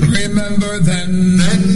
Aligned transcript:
Remember 0.00 0.78
then, 0.78 1.36
then, 1.38 1.75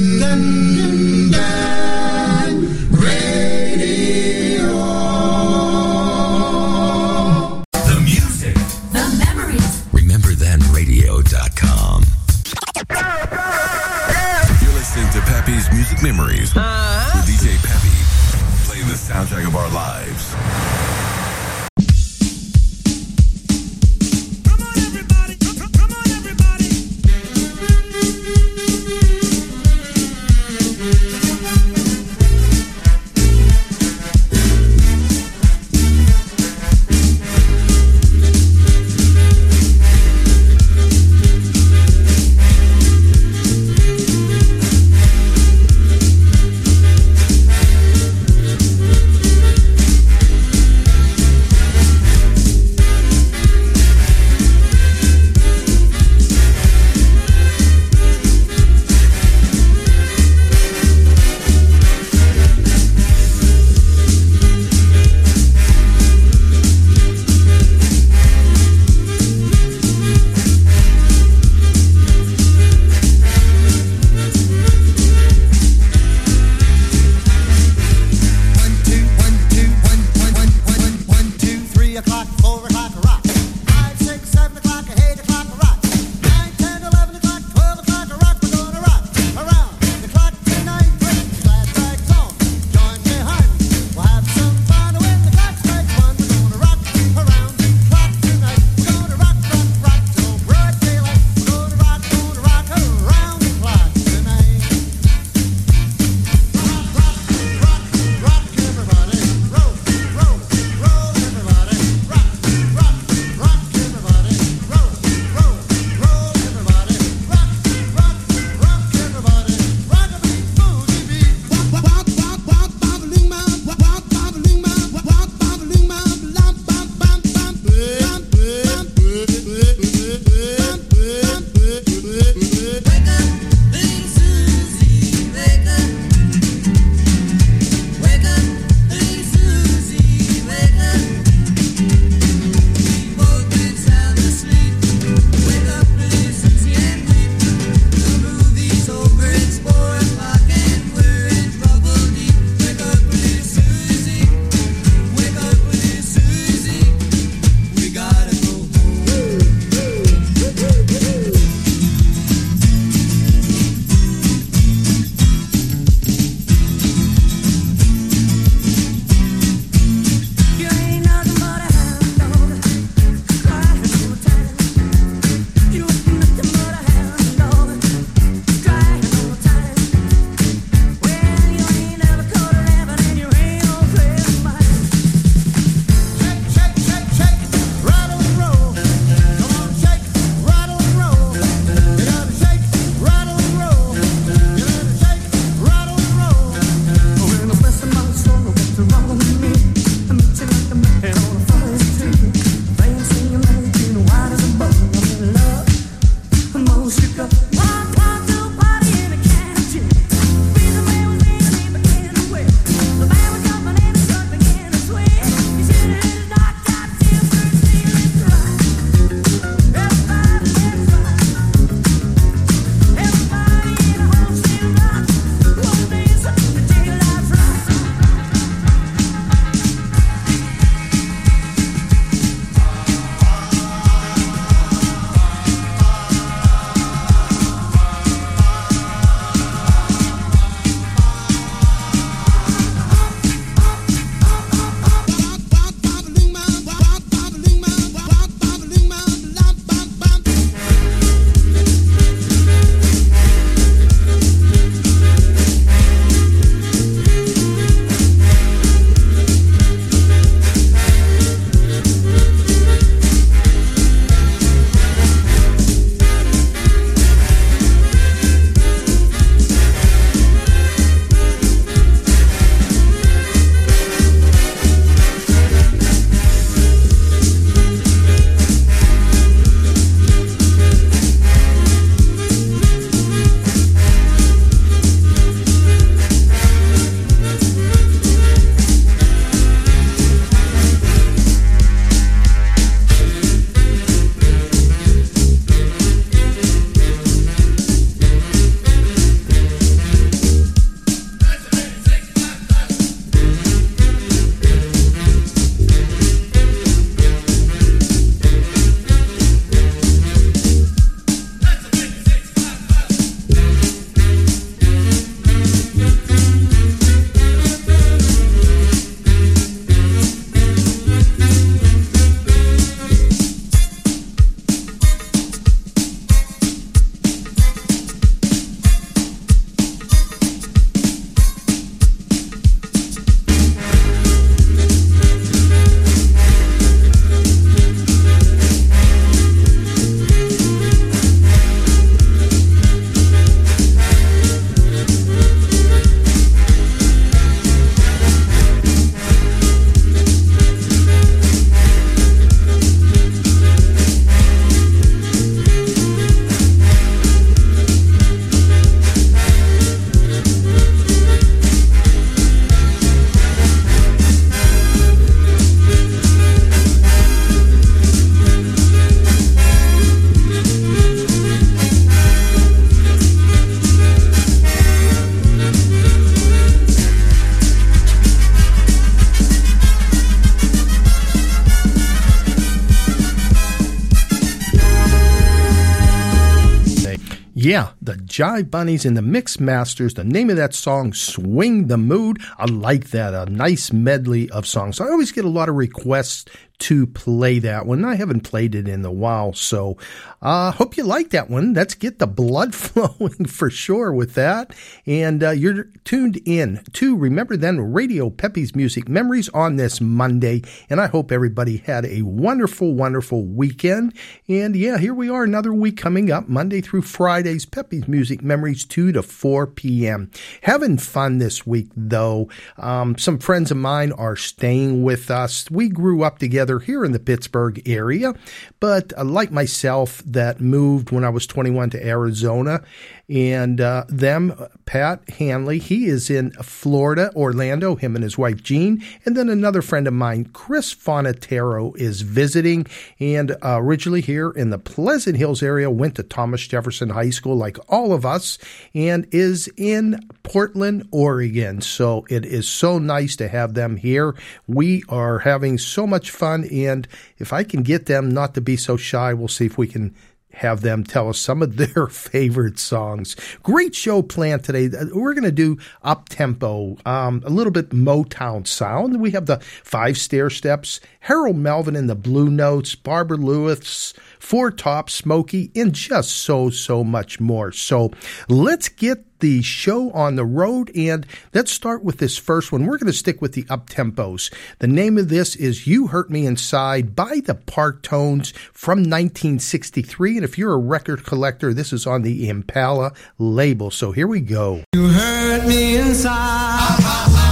Jive 388.21 388.51
Bunnies 388.51 388.85
and 388.85 388.99
the 388.99 389.01
Mix 389.01 389.41
Masters. 389.41 389.95
The 389.95 390.05
name 390.05 390.29
of 390.29 390.37
that 390.37 390.53
song, 390.53 390.93
Swing 390.93 391.69
the 391.69 391.79
Mood. 391.79 392.19
I 392.37 392.45
like 392.45 392.91
that. 392.91 393.15
A 393.15 393.25
nice 393.31 393.73
medley 393.73 394.29
of 394.29 394.47
songs. 394.47 394.79
I 394.79 394.91
always 394.91 395.11
get 395.11 395.25
a 395.25 395.31
lot 395.31 395.49
of 395.49 395.55
requests 395.55 396.27
to 396.61 396.87
play 396.87 397.39
that 397.41 397.67
one. 397.67 397.85
I 397.85 397.95
haven't 397.95 398.21
played 398.21 398.55
it 398.55 398.69
in 398.69 398.85
a 398.85 398.93
while, 398.93 399.33
so 399.33 399.77
uh, 400.23 400.53
hope 400.53 400.77
you 400.77 400.85
like 400.85 401.11
that 401.11 401.31
one. 401.31 401.55
Let's 401.55 401.75
get 401.75 401.99
the 401.99 402.07
blood 402.07 402.55
flowing 402.55 403.25
for 403.25 403.51
sure 403.51 403.93
with 403.93 404.15
that. 404.15 404.55
And 404.87 405.23
uh, 405.23 405.31
you're 405.31 405.65
tuned 405.85 406.21
in 406.25 406.62
to 406.75 406.97
Remember 406.97 407.37
Then 407.37 407.73
Radio 407.73 408.11
Pepe's 408.11 408.55
Music 408.55 408.89
Memories 408.89 409.29
on 409.31 409.57
this 409.57 409.81
Monday. 409.81 410.43
And 410.69 410.81
I 410.81 410.87
hope 410.87 411.11
everybody 411.11 411.59
had 411.59 411.87
a 411.87 412.03
wonderful, 412.03 412.75
wonderful 412.75 413.25
weekend. 413.25 413.95
And 414.29 414.55
yeah, 414.55 414.79
here 414.79 414.95
we 414.95 415.09
are, 415.09 415.25
another 415.25 415.55
week 415.55 415.77
coming 415.77 416.11
up, 416.11 416.29
Monday 416.29 416.61
through 416.61 416.83
Fridays, 416.83 417.47
Pepe's 417.47 417.89
Music 417.89 418.23
Memories, 418.23 418.65
2 418.65 418.93
to 418.93 419.03
4 419.03 419.47
p.m. 419.47 420.11
Having 420.43 420.79
fun 420.79 421.19
this 421.19 421.47
week, 421.47 421.69
though. 421.75 422.29
Um, 422.59 422.99
some 422.99 423.19
friends 423.19 423.51
of 423.51 423.57
mine 423.57 423.93
are 423.93 424.17
staying 424.17 424.83
with 424.83 425.11
us. 425.11 425.51
We 425.51 425.69
grew 425.69 426.03
up 426.03 426.19
together 426.19 426.50
here 426.58 426.85
in 426.85 426.93
the 426.93 426.99
Pittsburgh 426.99 427.62
area, 427.69 428.14
but 428.58 428.93
uh, 428.99 429.05
like 429.05 429.31
myself, 429.31 430.02
that 430.05 430.41
moved 430.41 430.91
when 430.91 431.05
I 431.05 431.11
was 431.11 431.26
21 431.26 431.70
to 431.70 431.87
Arizona 431.87 432.62
and 433.11 433.61
uh, 433.61 433.85
them, 433.89 434.33
Pat 434.67 435.03
Hanley, 435.19 435.59
he 435.59 435.87
is 435.87 436.11
in 436.11 436.31
Florida, 436.31 437.11
Orlando, 437.17 437.75
him 437.75 437.97
and 437.97 438.05
his 438.05 438.17
wife 438.17 438.41
Jean, 438.43 438.85
and 439.05 439.17
then 439.17 439.29
another 439.29 439.62
friend 439.62 439.89
of 439.89 439.95
mine, 439.95 440.27
Chris 440.33 440.73
Fonatero, 440.73 441.77
is 441.77 442.03
visiting, 442.03 442.67
and 443.01 443.33
uh, 443.43 443.59
originally 443.61 444.01
here 444.01 444.31
in 444.31 444.51
the 444.51 444.59
Pleasant 444.59 445.17
Hills 445.17 445.43
area, 445.43 445.69
went 445.69 445.97
to 445.97 446.05
Thomas 446.05 446.47
Jefferson 446.47 446.91
High 446.91 447.11
School, 447.11 447.35
like 447.35 447.59
all 447.69 447.93
of 447.93 448.07
us, 448.07 448.39
and 448.75 449.09
is 449.11 449.51
in 449.57 450.09
Portland, 450.23 450.87
Oregon. 450.93 451.61
So 451.61 452.07
it 452.09 452.25
is 452.25 452.49
so 452.49 452.79
nice 452.79 453.17
to 453.17 453.27
have 453.27 453.55
them 453.55 453.77
here. 453.77 454.15
We 454.47 454.85
are 454.89 455.19
having 455.19 455.59
so 455.59 455.85
much 455.85 456.12
fun, 456.12 456.45
and 456.45 456.87
if 457.19 457.33
I 457.33 457.43
can 457.43 457.65
get 457.65 457.87
them 457.87 458.09
not 458.09 458.35
to 458.35 458.41
be 458.41 458.57
so 458.57 458.77
shy, 458.77 459.12
we'll 459.15 459.27
see 459.27 459.47
if 459.47 459.59
we 459.59 459.67
can 459.67 459.97
have 460.32 460.62
them 460.62 460.85
tell 460.85 461.09
us 461.09 461.19
some 461.19 461.43
of 461.43 461.56
their 461.75 461.87
favorite 461.87 462.59
songs. 462.59 463.17
Great 463.43 463.75
show 463.75 464.03
planned 464.03 464.44
today. 464.44 464.69
We're 464.93 465.15
going 465.15 465.25
to 465.25 465.32
do 465.32 465.59
up 465.82 466.09
tempo, 466.09 466.77
um, 466.87 467.23
a 467.25 467.31
little 467.31 467.53
bit 467.53 467.71
Motown 467.71 468.47
sound. 468.47 469.00
We 469.00 469.11
have 469.12 469.27
the 469.27 469.38
five 469.38 469.97
Stairsteps, 469.97 470.81
Harold 471.00 471.37
Melvin 471.37 471.77
and 471.77 471.88
the 471.88 471.94
Blue 471.94 472.31
Notes, 472.31 472.75
Barbara 472.75 473.17
Lewis, 473.17 473.93
Four 474.19 474.50
Top, 474.50 474.91
Smokey, 474.91 475.50
and 475.55 475.73
just 475.73 476.11
so, 476.11 476.50
so 476.50 476.85
much 476.85 477.21
more. 477.21 477.53
So 477.53 477.91
let's 478.29 478.69
get 478.69 479.05
the 479.21 479.43
show 479.43 479.91
on 479.93 480.17
the 480.17 480.25
road 480.25 480.71
and 480.77 481.07
let's 481.33 481.51
start 481.51 481.85
with 481.85 481.99
this 481.99 482.19
first 482.19 482.53
one. 482.53 482.67
We're 482.67 482.79
going 482.79 482.93
to 482.93 482.93
stick 482.93 483.21
with 483.23 483.33
the 483.33 483.47
up 483.49 483.71
tempos. 483.71 484.33
The 484.59 484.67
name 484.67 484.99
of 484.99 485.09
this 485.09 485.37
is 485.37 485.67
You 485.67 485.89
Hurt 485.89 486.11
Me 486.11 486.27
Inside 486.27 486.97
by 486.97 487.21
the 487.25 487.35
Partones 487.35 488.33
from 488.53 488.79
1963. 488.79 490.17
And 490.17 490.25
if 490.25 490.37
you're 490.37 490.55
a 490.55 490.59
record 490.59 491.05
collector, 491.05 491.55
this 491.55 491.73
is 491.73 491.87
on 491.87 492.03
the 492.03 492.29
Impala 492.29 492.93
label. 493.19 493.71
So 493.71 493.93
here 493.93 494.07
we 494.07 494.21
go. 494.21 494.65
You 494.73 494.89
hurt 494.89 495.47
me 495.47 495.77
inside. 495.77 497.30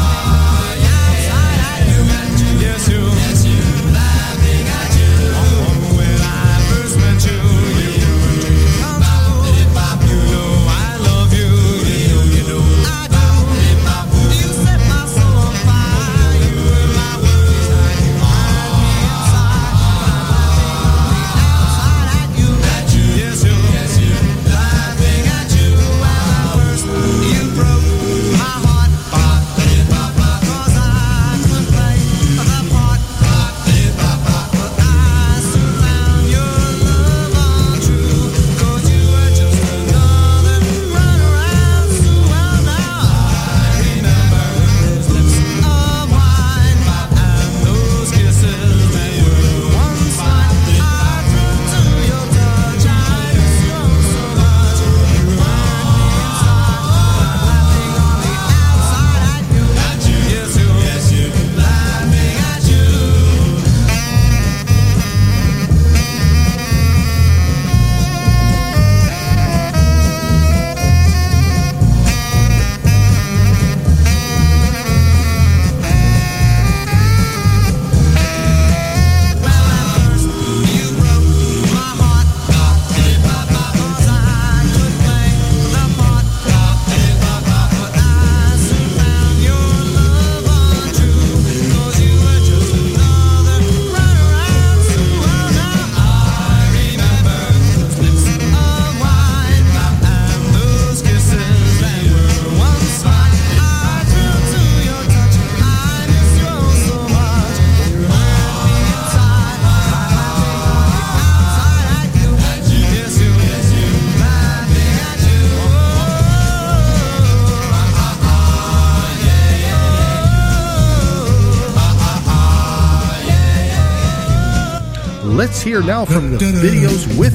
Now 125.88 126.04
from 126.04 126.32
the 126.32 126.36
videos 126.36 127.18
with 127.18 127.32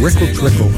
Trickle 0.00 0.32
Trickle. 0.32 0.75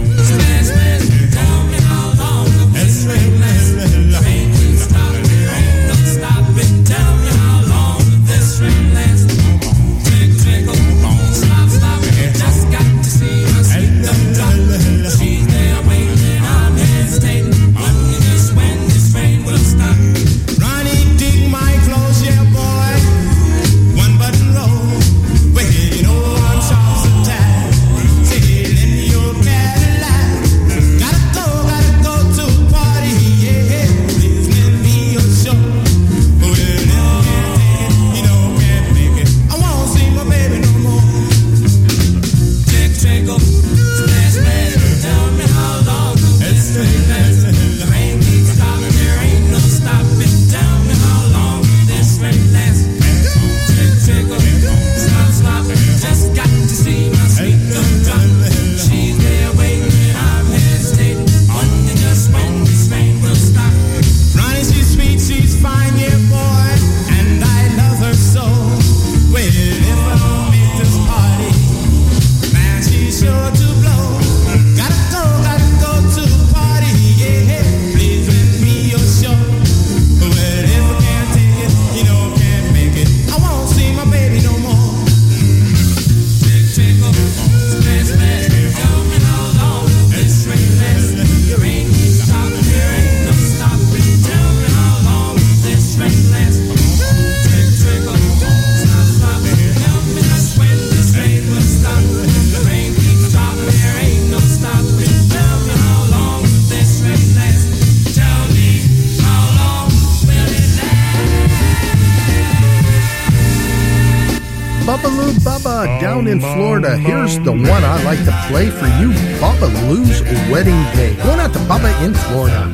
Florida. 116.78 116.96
Here's 116.96 117.38
the 117.40 117.52
one 117.52 117.84
I 117.84 118.02
like 118.04 118.24
to 118.24 118.32
play 118.48 118.70
for 118.70 118.86
you 118.86 119.12
Baba 119.40 119.66
Lou's 119.88 120.22
Wedding 120.50 120.80
Day. 120.94 121.16
Going 121.16 121.40
out 121.40 121.52
to 121.52 121.58
Baba 121.66 121.88
in 122.04 122.14
Florida. 122.14 122.70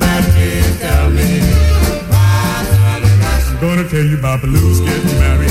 I'm 3.41 3.61
gonna 3.61 3.89
tell 3.89 4.05
you 4.05 4.19
Babalu's 4.19 4.81
getting 4.81 5.19
married. 5.19 5.51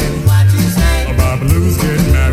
Babalu's 1.18 1.78
getting 1.78 2.12
married. 2.12 2.33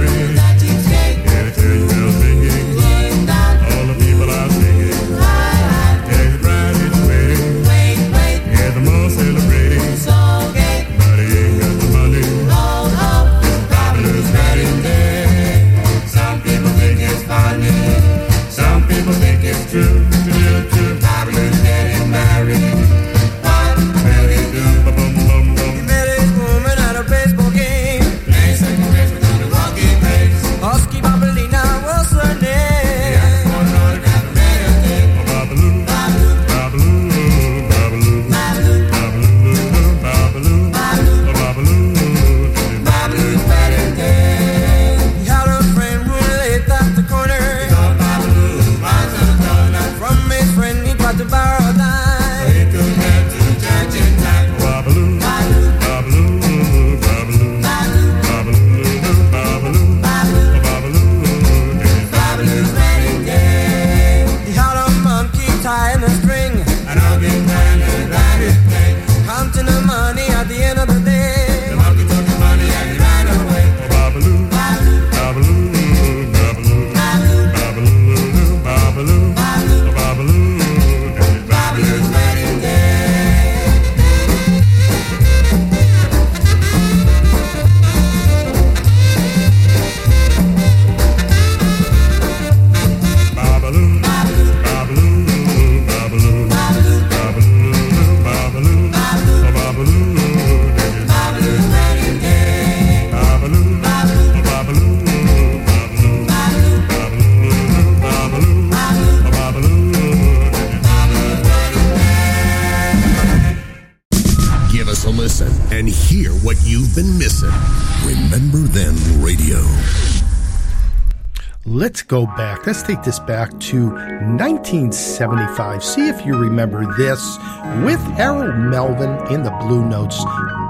go 122.10 122.26
back. 122.26 122.66
Let's 122.66 122.82
take 122.82 123.02
this 123.04 123.20
back 123.20 123.56
to 123.70 123.90
1975. 123.90 125.84
See 125.84 126.08
if 126.08 126.26
you 126.26 126.36
remember 126.36 126.84
this 126.96 127.38
with 127.84 128.00
Harold 128.16 128.56
Melvin 128.56 129.10
in 129.32 129.44
the 129.44 129.52
Blue 129.62 129.86
Notes. 129.86 130.20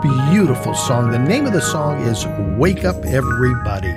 Beautiful 0.03 0.75
song. 0.75 1.11
The 1.11 1.19
name 1.19 1.47
of 1.47 1.55
the 1.55 1.63
song 1.63 2.03
is 2.03 2.27
Wake 2.59 2.85
Up 2.85 2.97
Everybody. 3.07 3.97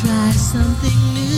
try 0.00 0.30
something 0.32 1.14
new. 1.14 1.29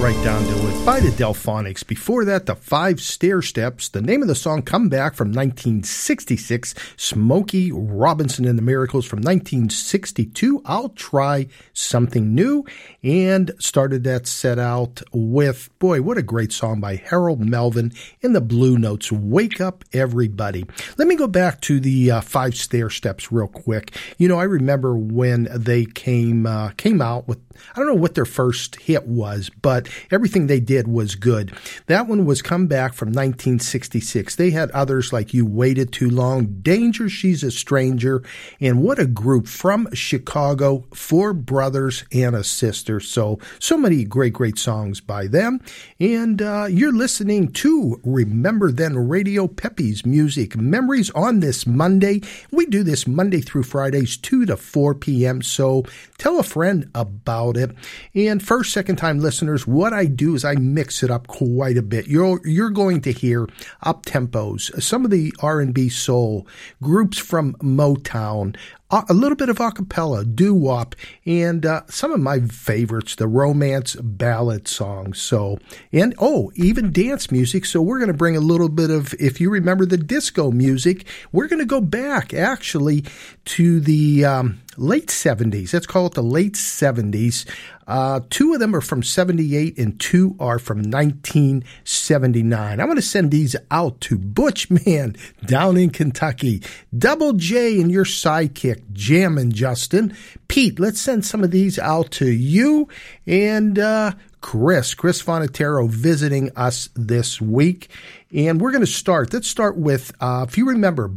Right 0.00 0.24
down 0.24 0.42
to 0.42 0.68
it, 0.68 0.86
by 0.86 0.98
the 0.98 1.10
Delphonics. 1.10 1.86
Before 1.86 2.24
that, 2.24 2.46
the 2.46 2.54
Five 2.54 2.96
Stairsteps. 2.96 3.90
The 3.90 4.00
name 4.00 4.22
of 4.22 4.28
the 4.28 4.34
song, 4.34 4.62
Come 4.62 4.88
Back 4.88 5.14
from 5.14 5.28
1966. 5.28 6.74
Smokey 6.96 7.70
Robinson 7.70 8.46
and 8.46 8.56
the 8.56 8.62
Miracles 8.62 9.04
from 9.04 9.18
1962. 9.18 10.62
I'll 10.64 10.88
try 10.88 11.48
something 11.74 12.34
new. 12.34 12.64
And 13.02 13.52
started 13.58 14.04
that 14.04 14.26
set 14.26 14.58
out 14.58 15.02
with, 15.12 15.68
boy, 15.78 16.00
what 16.00 16.16
a 16.16 16.22
great 16.22 16.52
song 16.52 16.80
by 16.80 16.96
Harold 16.96 17.40
Melvin 17.40 17.92
in 18.22 18.32
the 18.32 18.40
Blue 18.40 18.78
Notes. 18.78 19.12
Wake 19.12 19.60
up, 19.60 19.84
everybody. 19.92 20.64
Let 20.96 21.08
me 21.08 21.14
go 21.14 21.26
back 21.26 21.60
to 21.62 21.78
the 21.78 22.10
uh, 22.10 22.20
Five 22.22 22.54
Stairsteps 22.54 23.28
real 23.30 23.48
quick. 23.48 23.94
You 24.16 24.28
know, 24.28 24.38
I 24.38 24.44
remember 24.44 24.96
when 24.96 25.46
they 25.54 25.84
came 25.84 26.46
uh, 26.46 26.70
came 26.78 27.02
out 27.02 27.28
with 27.28 27.38
I 27.72 27.78
don't 27.78 27.86
know 27.86 27.94
what 27.94 28.14
their 28.14 28.24
first 28.24 28.76
hit 28.76 29.06
was, 29.06 29.50
but 29.62 29.88
everything 30.10 30.46
they 30.46 30.60
did 30.60 30.88
was 30.88 31.14
good. 31.14 31.52
That 31.86 32.06
one 32.06 32.24
was 32.24 32.42
come 32.42 32.66
back 32.66 32.94
from 32.94 33.08
1966. 33.08 34.36
They 34.36 34.50
had 34.50 34.70
others 34.70 35.12
like 35.12 35.34
You 35.34 35.46
Waited 35.46 35.92
Too 35.92 36.10
Long, 36.10 36.60
Danger, 36.62 37.08
She's 37.08 37.42
a 37.42 37.50
Stranger, 37.50 38.22
and 38.60 38.82
what 38.82 38.98
a 38.98 39.06
group 39.06 39.46
from 39.46 39.88
Chicago, 39.92 40.86
four 40.94 41.32
brothers 41.32 42.04
and 42.12 42.34
a 42.34 42.44
sister. 42.44 43.00
So, 43.00 43.38
so 43.58 43.76
many 43.76 44.04
great, 44.04 44.32
great 44.32 44.58
songs 44.58 45.00
by 45.00 45.26
them. 45.26 45.60
And 45.98 46.40
uh, 46.42 46.66
you're 46.70 46.92
listening 46.92 47.52
to 47.52 48.00
Remember 48.04 48.72
Then 48.72 49.08
Radio 49.08 49.46
Pepe's 49.46 50.04
Music 50.04 50.56
Memories 50.56 51.10
on 51.10 51.40
this 51.40 51.66
Monday. 51.66 52.22
We 52.50 52.66
do 52.66 52.82
this 52.82 53.06
Monday 53.06 53.40
through 53.40 53.64
Fridays, 53.64 54.16
2 54.16 54.46
to 54.46 54.56
4 54.56 54.94
p.m. 54.94 55.42
So 55.42 55.84
tell 56.18 56.38
a 56.38 56.42
friend 56.42 56.90
about 56.94 57.49
it. 57.56 57.70
And 58.14 58.42
first, 58.42 58.72
second 58.72 58.96
time 58.96 59.20
listeners, 59.20 59.66
what 59.66 59.92
I 59.92 60.06
do 60.06 60.34
is 60.34 60.44
I 60.44 60.54
mix 60.54 61.02
it 61.02 61.10
up 61.10 61.26
quite 61.26 61.76
a 61.76 61.82
bit. 61.82 62.06
You're 62.08 62.40
you're 62.46 62.70
going 62.70 63.00
to 63.02 63.12
hear 63.12 63.46
up 63.82 64.06
tempos, 64.06 64.82
some 64.82 65.04
of 65.04 65.10
the 65.10 65.32
R 65.40 65.60
and 65.60 65.74
B 65.74 65.88
soul 65.88 66.46
groups 66.82 67.18
from 67.18 67.54
Motown, 67.54 68.56
a 68.90 69.14
little 69.14 69.36
bit 69.36 69.48
of 69.48 69.58
acapella, 69.58 70.34
doo 70.34 70.52
wop, 70.52 70.96
and 71.24 71.64
uh, 71.64 71.82
some 71.88 72.12
of 72.12 72.20
my 72.20 72.40
favorites, 72.40 73.14
the 73.14 73.28
romance 73.28 73.94
ballad 73.96 74.66
songs. 74.66 75.20
So, 75.20 75.58
and 75.92 76.14
oh, 76.18 76.50
even 76.56 76.92
dance 76.92 77.30
music. 77.30 77.64
So, 77.66 77.80
we're 77.82 77.98
going 77.98 78.08
to 78.08 78.14
bring 78.14 78.36
a 78.36 78.40
little 78.40 78.68
bit 78.68 78.90
of, 78.90 79.14
if 79.14 79.40
you 79.40 79.50
remember 79.50 79.86
the 79.86 79.96
disco 79.96 80.50
music, 80.50 81.06
we're 81.30 81.46
going 81.46 81.60
to 81.60 81.66
go 81.66 81.80
back 81.80 82.34
actually 82.34 83.04
to 83.44 83.80
the 83.80 84.24
um, 84.24 84.60
late 84.76 85.08
70s. 85.08 85.72
Let's 85.72 85.86
call 85.86 86.06
it 86.06 86.14
the 86.14 86.22
late 86.22 86.54
70s. 86.54 87.48
Uh, 87.86 88.20
two 88.30 88.54
of 88.54 88.60
them 88.60 88.76
are 88.76 88.80
from 88.80 89.02
78 89.02 89.76
and 89.78 89.98
two 89.98 90.36
are 90.38 90.58
from 90.58 90.78
1979. 90.78 92.80
I'm 92.80 92.86
going 92.86 92.96
to 92.96 93.02
send 93.02 93.30
these 93.30 93.56
out 93.70 94.00
to 94.02 94.16
Butch 94.16 94.70
Man 94.70 95.16
down 95.44 95.76
in 95.76 95.90
Kentucky. 95.90 96.62
Double 96.96 97.32
J 97.32 97.80
and 97.80 97.90
your 97.90 98.04
sidekick, 98.04 98.92
Jammin' 98.92 99.52
Justin. 99.52 100.16
Pete, 100.48 100.78
let's 100.78 101.00
send 101.00 101.26
some 101.26 101.42
of 101.42 101.50
these 101.50 101.78
out 101.78 102.10
to 102.12 102.30
you 102.30 102.88
and 103.26 103.78
uh, 103.78 104.12
Chris, 104.40 104.94
Chris 104.94 105.22
Fonatero 105.22 105.88
visiting 105.88 106.50
us 106.56 106.88
this 106.94 107.40
week. 107.40 107.90
And 108.32 108.60
we're 108.60 108.70
going 108.70 108.82
to 108.82 108.86
start. 108.86 109.32
Let's 109.32 109.48
start 109.48 109.76
with, 109.76 110.12
uh, 110.20 110.46
if 110.48 110.56
you 110.56 110.66
remember, 110.66 111.10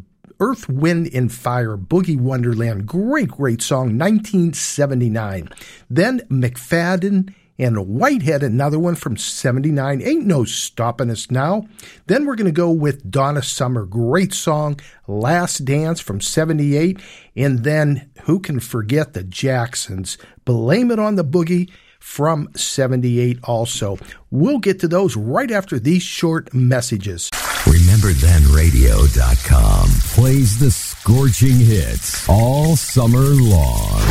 Earth, 0.43 0.67
Wind, 0.67 1.09
and 1.13 1.31
Fire, 1.31 1.77
Boogie 1.77 2.19
Wonderland. 2.19 2.85
Great, 2.85 3.29
great 3.29 3.61
song, 3.61 3.97
1979. 3.97 5.47
Then 5.89 6.19
McFadden 6.29 7.33
and 7.57 7.87
Whitehead, 7.87 8.43
another 8.43 8.77
one 8.77 8.95
from 8.95 9.15
79. 9.15 10.01
Ain't 10.01 10.25
no 10.25 10.43
stopping 10.43 11.09
us 11.09 11.31
now. 11.31 11.65
Then 12.07 12.25
we're 12.25 12.35
going 12.35 12.47
to 12.47 12.51
go 12.51 12.69
with 12.69 13.09
Donna 13.09 13.41
Summer. 13.41 13.85
Great 13.85 14.33
song, 14.33 14.81
Last 15.07 15.63
Dance 15.63 16.01
from 16.01 16.19
78. 16.19 16.99
And 17.37 17.63
then 17.63 18.11
who 18.23 18.41
can 18.41 18.59
forget 18.59 19.13
the 19.13 19.23
Jacksons? 19.23 20.17
Blame 20.43 20.91
It 20.91 20.99
on 20.99 21.15
the 21.15 21.23
Boogie 21.23 21.71
from 22.01 22.49
78 22.53 23.39
also. 23.45 23.97
We'll 24.29 24.59
get 24.59 24.81
to 24.81 24.89
those 24.89 25.15
right 25.15 25.51
after 25.51 25.79
these 25.79 26.03
short 26.03 26.53
messages. 26.53 27.29
RememberThenRadio.com 27.63 29.87
plays 30.13 30.59
the 30.59 30.69
scorching 30.69 31.55
hits 31.55 32.27
all 32.27 32.75
summer 32.75 33.19
long. 33.19 34.01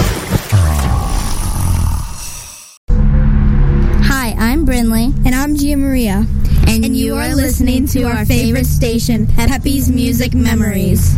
Hi, 4.09 4.35
I'm 4.38 4.65
Brinley. 4.65 5.15
And 5.27 5.35
I'm 5.35 5.55
Gia 5.55 5.77
Maria. 5.77 6.25
And, 6.67 6.97
you 6.97 7.17
are 7.17 7.35
listening 7.35 7.87
to 7.88 8.05
our 8.05 8.25
favorite 8.25 8.65
station, 8.65 9.27
Pepe's 9.27 9.91
Music 9.91 10.33
Memories. 10.33 11.15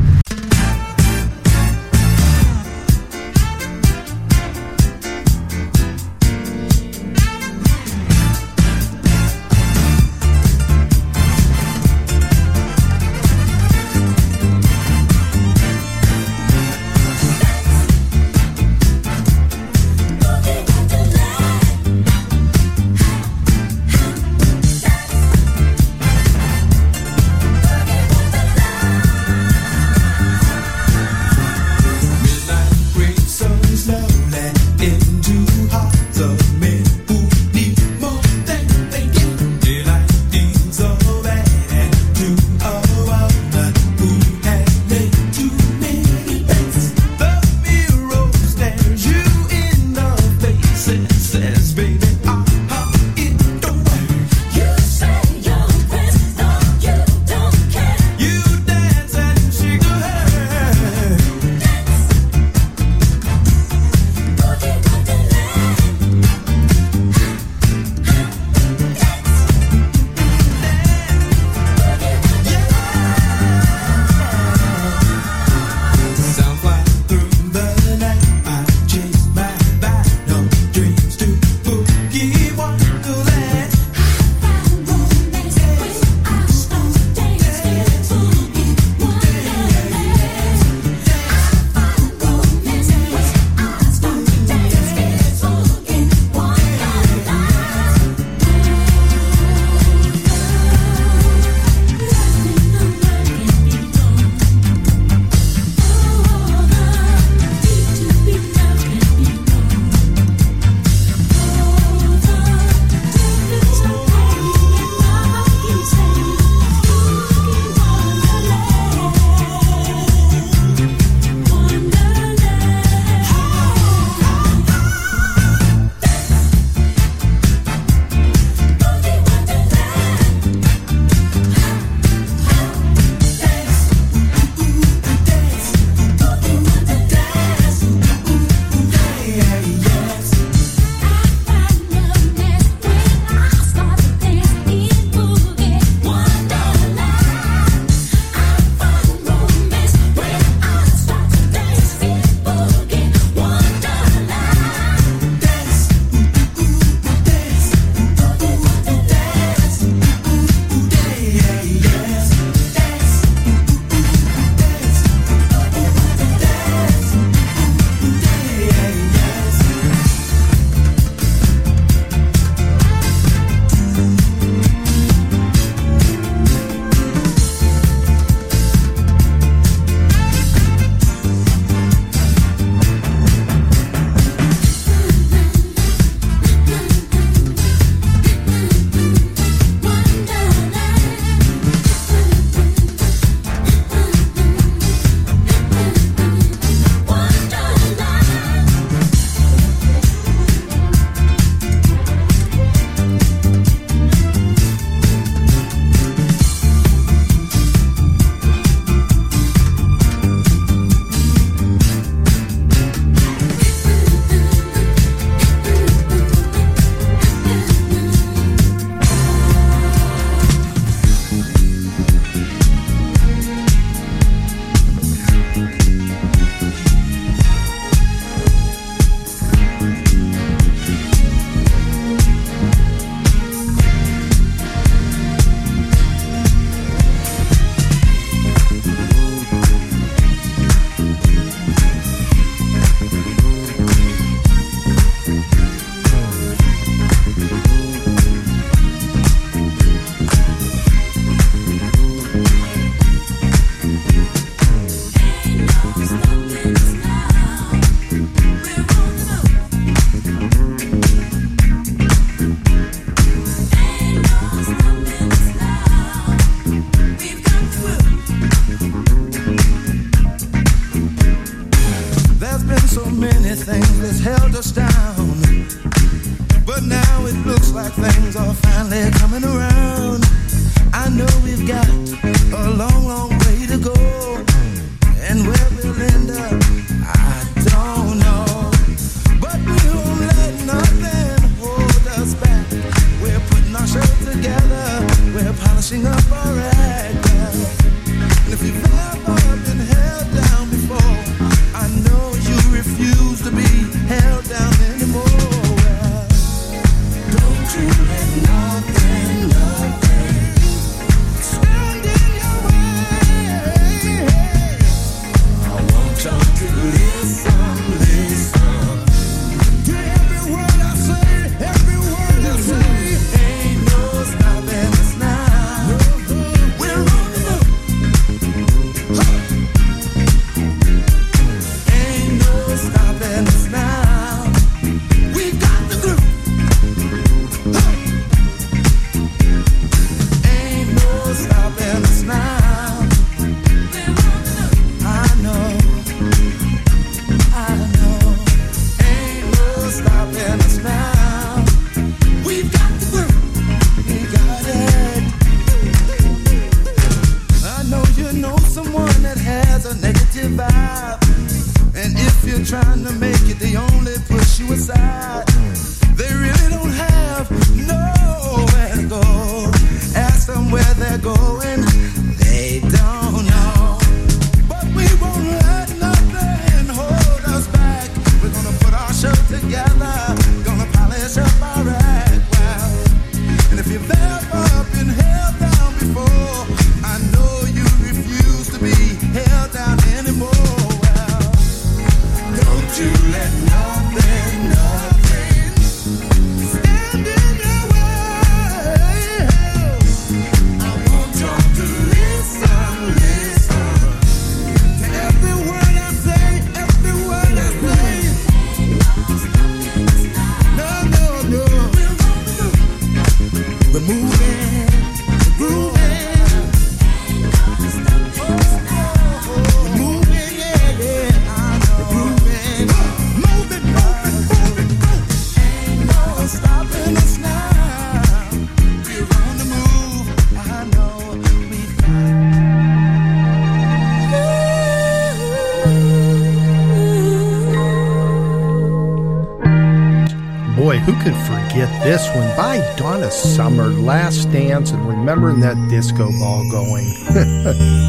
could 441.25 441.35
forget 441.47 441.89
this 442.05 442.29
one 442.35 442.55
by 442.55 442.81
Donna 442.97 443.31
Summer, 443.31 443.87
Last 443.87 444.53
Dance, 444.53 444.91
and 444.91 445.09
remembering 445.09 445.59
that 445.61 445.89
disco 445.89 446.31
ball 446.39 446.69
going. 446.71 447.15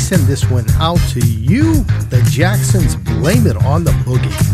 send 0.09 0.25
this 0.25 0.49
one 0.49 0.67
out 0.79 0.97
to 1.11 1.19
you. 1.19 1.83
The 2.09 2.27
Jacksons 2.31 2.95
blame 2.95 3.45
it 3.45 3.55
on 3.57 3.83
the 3.83 3.91
boogie. 3.91 4.48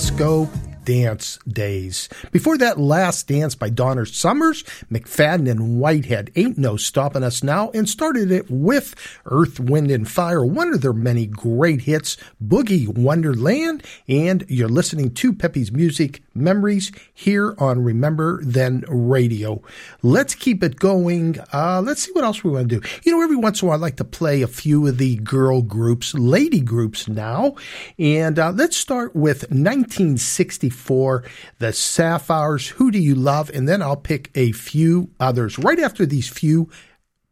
disco 0.00 0.48
Dance 0.90 1.38
days. 1.46 2.08
Before 2.32 2.58
that, 2.58 2.80
Last 2.80 3.28
Dance 3.28 3.54
by 3.54 3.70
Donna 3.70 4.04
Summers, 4.06 4.64
McFadden, 4.90 5.48
and 5.48 5.78
Whitehead. 5.78 6.32
Ain't 6.34 6.58
No 6.58 6.76
Stopping 6.76 7.22
Us 7.22 7.44
Now, 7.44 7.70
and 7.70 7.88
started 7.88 8.32
it 8.32 8.50
with 8.50 8.96
Earth, 9.24 9.60
Wind, 9.60 9.92
and 9.92 10.10
Fire, 10.10 10.44
one 10.44 10.74
of 10.74 10.80
their 10.80 10.92
many 10.92 11.26
great 11.26 11.82
hits, 11.82 12.16
Boogie 12.44 12.88
Wonderland. 12.88 13.84
And 14.08 14.44
you're 14.48 14.68
listening 14.68 15.14
to 15.14 15.32
Peppy's 15.32 15.70
Music 15.70 16.24
Memories 16.34 16.90
here 17.14 17.54
on 17.58 17.84
Remember 17.84 18.40
Then 18.42 18.82
Radio. 18.88 19.62
Let's 20.02 20.34
keep 20.34 20.64
it 20.64 20.74
going. 20.80 21.38
Uh, 21.52 21.82
let's 21.82 22.02
see 22.02 22.10
what 22.10 22.24
else 22.24 22.42
we 22.42 22.50
want 22.50 22.68
to 22.68 22.80
do. 22.80 22.88
You 23.04 23.12
know, 23.12 23.22
every 23.22 23.36
once 23.36 23.62
in 23.62 23.66
a 23.66 23.68
while, 23.68 23.78
I 23.78 23.80
like 23.80 23.96
to 23.98 24.04
play 24.04 24.42
a 24.42 24.48
few 24.48 24.88
of 24.88 24.98
the 24.98 25.14
girl 25.18 25.62
groups, 25.62 26.14
lady 26.14 26.60
groups 26.60 27.06
now. 27.06 27.54
And 27.96 28.40
uh, 28.40 28.50
let's 28.50 28.76
start 28.76 29.14
with 29.14 29.42
1964 29.52 30.79
for 30.80 31.22
the 31.58 31.72
Sapphires. 31.72 32.68
Who 32.68 32.90
do 32.90 32.98
you 32.98 33.14
love? 33.14 33.50
And 33.50 33.68
then 33.68 33.82
I'll 33.82 33.96
pick 33.96 34.30
a 34.34 34.52
few 34.52 35.10
others 35.20 35.58
right 35.58 35.78
after 35.78 36.06
these 36.06 36.28
few 36.28 36.68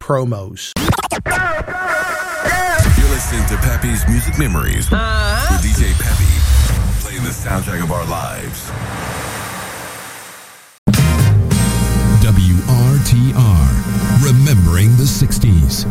promos. 0.00 0.72
You're 2.96 3.08
listening 3.10 3.46
to 3.48 3.56
Peppy's 3.56 4.06
Music 4.08 4.38
Memories 4.38 4.92
uh-huh. 4.92 5.58
with 5.62 5.64
DJ 5.64 5.92
Peppy 6.00 6.38
playing 7.00 7.24
the 7.24 7.30
soundtrack 7.30 7.82
of 7.82 7.90
our 7.90 8.06
lives. 8.06 8.70
WRTR, 12.22 13.68
remembering 14.24 14.90
the 14.96 15.04
60s. 15.04 15.86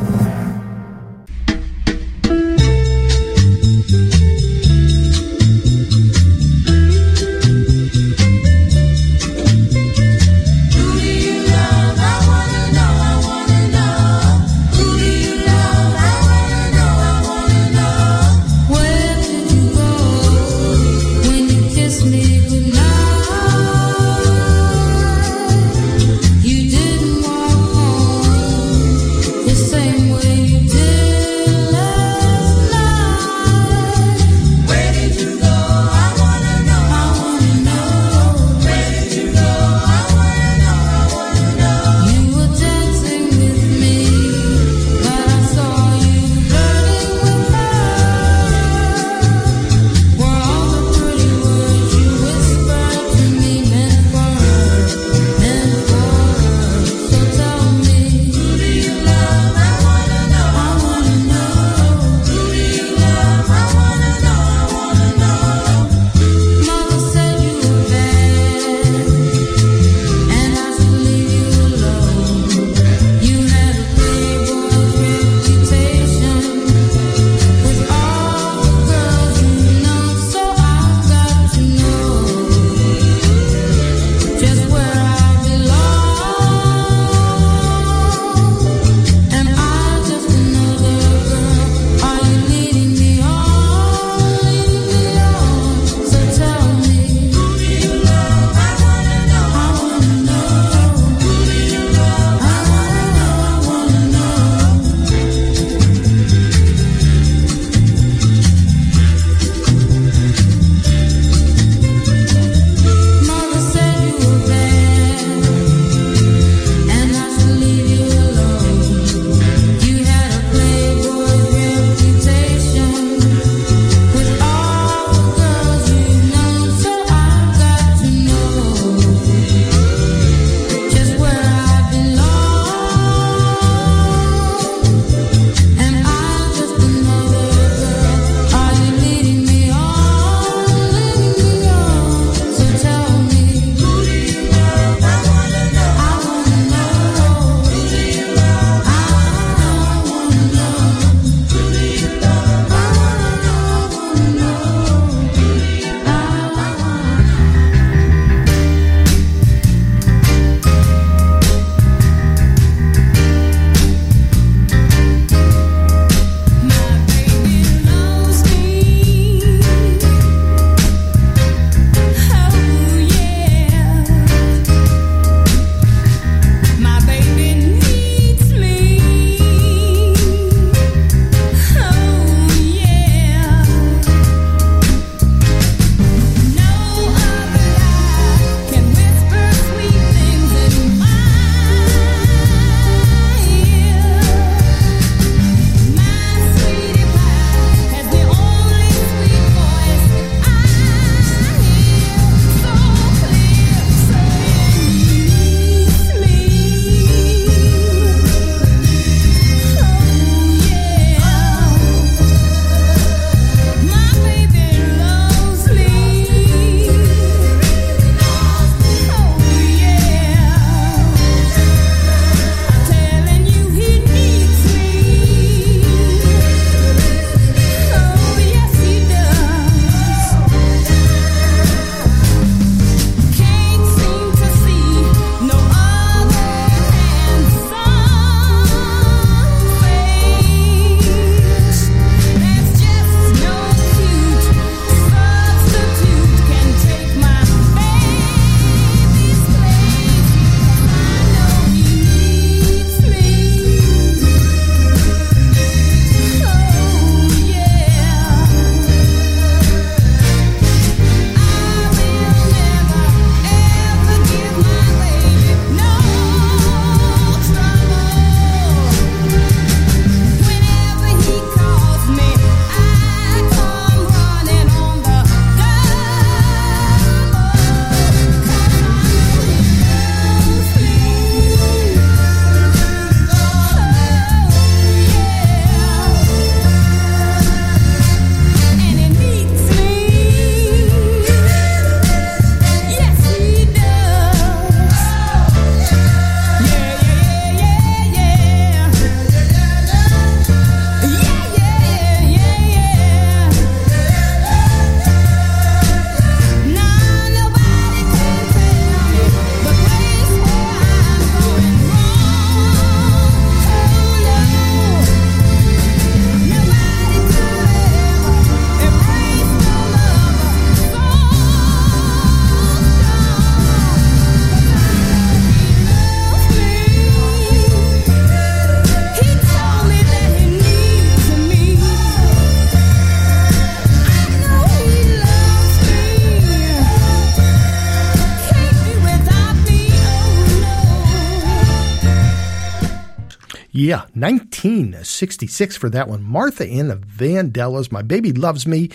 1966 344.20 345.78
for 345.78 345.90
that 345.90 346.08
one. 346.08 346.24
Martha 346.24 346.66
and 346.66 346.90
the 346.90 346.98
Vandellas, 346.98 347.92
My 347.92 348.02
Baby 348.02 348.32
Loves 348.34 348.68
Me. 348.68 348.90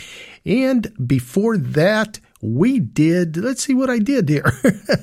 And 0.44 0.92
before 1.06 1.56
that, 1.56 2.18
we 2.42 2.80
did, 2.80 3.36
let's 3.36 3.62
see 3.62 3.72
what 3.72 3.88
I 3.88 4.00
did 4.00 4.28
here. 4.28 4.52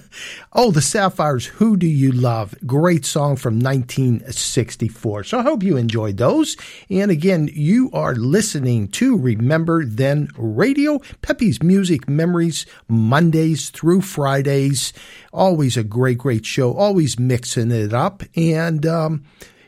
oh, 0.54 0.72
the 0.72 0.82
Sapphires, 0.82 1.46
Who 1.46 1.78
Do 1.78 1.88
You 1.88 2.12
Love? 2.12 2.54
Great 2.66 3.06
song 3.06 3.38
from 3.38 3.60
1964. 3.60 5.24
So 5.24 5.40
I 5.40 5.44
hope 5.44 5.64
you 5.64 5.78
enjoyed 5.78 6.18
those. 6.18 6.58
And 6.90 7.10
again, 7.10 7.50
you 7.54 7.90
are 7.94 8.14
listening 8.14 8.90
to 8.90 9.18
Remember 9.18 9.86
Then 9.86 10.28
Radio, 10.38 11.00
Pepe's 11.22 11.64
Music 11.64 12.10
Memories, 12.10 12.66
Mondays 12.90 13.70
through 13.70 14.02
Fridays. 14.02 14.92
Always 15.32 15.78
a 15.78 15.84
great, 15.86 16.18
great 16.18 16.46
show, 16.46 16.74
always 16.74 17.18
mixing 17.18 17.72
it 17.72 17.94
up. 17.94 18.22
And, 18.36 18.86
um, 18.86 19.24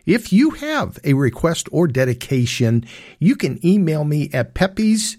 if 0.05 0.33
you 0.33 0.51
have 0.51 0.99
a 1.03 1.13
request 1.13 1.67
or 1.71 1.87
dedication, 1.87 2.85
you 3.19 3.35
can 3.35 3.65
email 3.65 4.03
me 4.03 4.29
at 4.33 4.53
Pepe's 4.53 5.17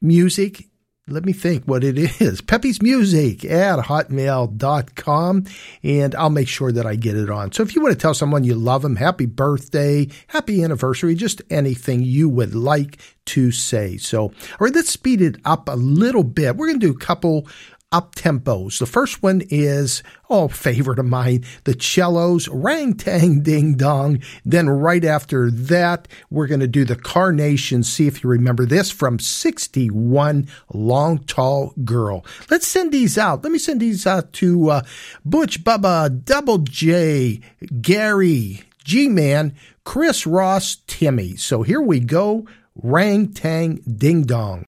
Music 0.00 0.68
let 1.10 1.24
me 1.24 1.32
think 1.32 1.64
what 1.64 1.84
it 1.84 2.20
is. 2.20 2.40
Pepe's 2.42 2.82
Music 2.82 3.44
at 3.44 3.78
hotmail.com. 3.80 5.44
And 5.82 6.14
I'll 6.14 6.30
make 6.30 6.48
sure 6.48 6.70
that 6.72 6.86
I 6.86 6.96
get 6.96 7.16
it 7.16 7.30
on. 7.30 7.52
So 7.52 7.62
if 7.62 7.74
you 7.74 7.82
want 7.82 7.94
to 7.94 7.98
tell 7.98 8.14
someone 8.14 8.44
you 8.44 8.54
love 8.54 8.82
them, 8.82 8.96
happy 8.96 9.26
birthday, 9.26 10.08
happy 10.28 10.62
anniversary, 10.62 11.14
just 11.14 11.42
anything 11.50 12.02
you 12.02 12.28
would 12.28 12.54
like 12.54 12.98
to 13.26 13.50
say. 13.50 13.96
So, 13.96 14.24
all 14.24 14.32
right, 14.60 14.74
let's 14.74 14.90
speed 14.90 15.20
it 15.20 15.36
up 15.44 15.68
a 15.68 15.76
little 15.76 16.24
bit. 16.24 16.56
We're 16.56 16.68
going 16.68 16.80
to 16.80 16.86
do 16.86 16.92
a 16.92 16.98
couple 16.98 17.46
up 17.90 18.14
tempos. 18.14 18.78
The 18.78 18.86
first 18.86 19.22
one 19.22 19.42
is, 19.48 20.02
oh, 20.28 20.48
favorite 20.48 20.98
of 20.98 21.06
mine, 21.06 21.44
the 21.64 21.74
cellos, 21.78 22.46
rang 22.48 22.94
tang 22.94 23.40
ding 23.40 23.76
dong. 23.76 24.20
Then 24.44 24.68
right 24.68 25.04
after 25.04 25.50
that, 25.50 26.06
we're 26.30 26.46
going 26.46 26.60
to 26.60 26.66
do 26.66 26.84
the 26.84 26.96
carnation. 26.96 27.82
See 27.82 28.06
if 28.06 28.22
you 28.22 28.28
remember 28.30 28.66
this 28.66 28.90
from 28.90 29.18
61, 29.18 30.48
Long 30.74 31.18
Tall 31.20 31.72
Girl. 31.84 32.26
Let's 32.50 32.66
send 32.66 32.92
these 32.92 33.16
out. 33.16 33.42
Let 33.42 33.52
me 33.52 33.58
send 33.58 33.80
these 33.80 34.06
out 34.06 34.32
to 34.34 34.70
uh, 34.70 34.82
Butch, 35.24 35.64
Bubba, 35.64 36.24
Double 36.24 36.58
J, 36.58 37.40
Gary, 37.80 38.62
G 38.84 39.08
Man, 39.08 39.54
Chris 39.84 40.26
Ross, 40.26 40.76
Timmy. 40.86 41.36
So 41.36 41.62
here 41.62 41.80
we 41.80 42.00
go. 42.00 42.46
Rang 42.80 43.32
tang 43.32 43.76
ding 43.76 44.22
dong. 44.24 44.67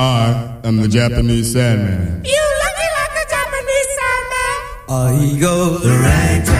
I 0.00 0.56
am 0.64 0.78
the 0.78 0.88
Japanese 0.88 1.52
Sandman. 1.52 2.24
You 2.24 2.42
lucky 2.62 2.88
like 2.96 3.16
a 3.20 3.26
Japanese 3.36 3.90
Sandman. 3.98 4.56
Oh, 4.88 5.18
he 5.20 5.38
goes 5.38 5.82
the 5.82 5.90
rang 5.90 6.59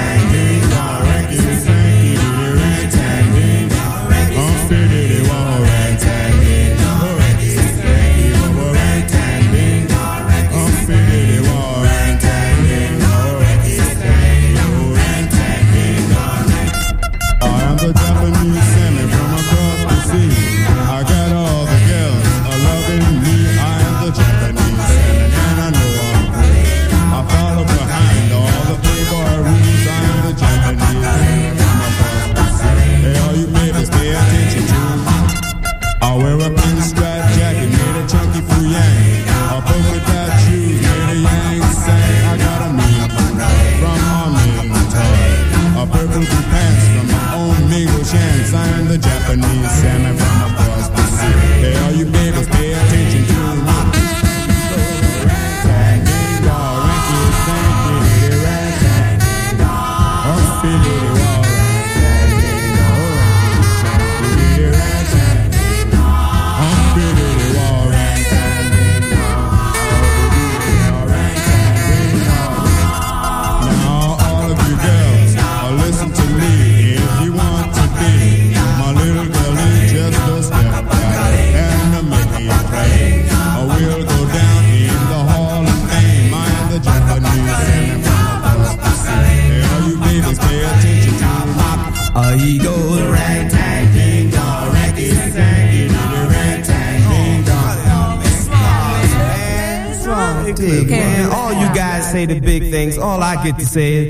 All 103.50 103.56
I 103.56 104.09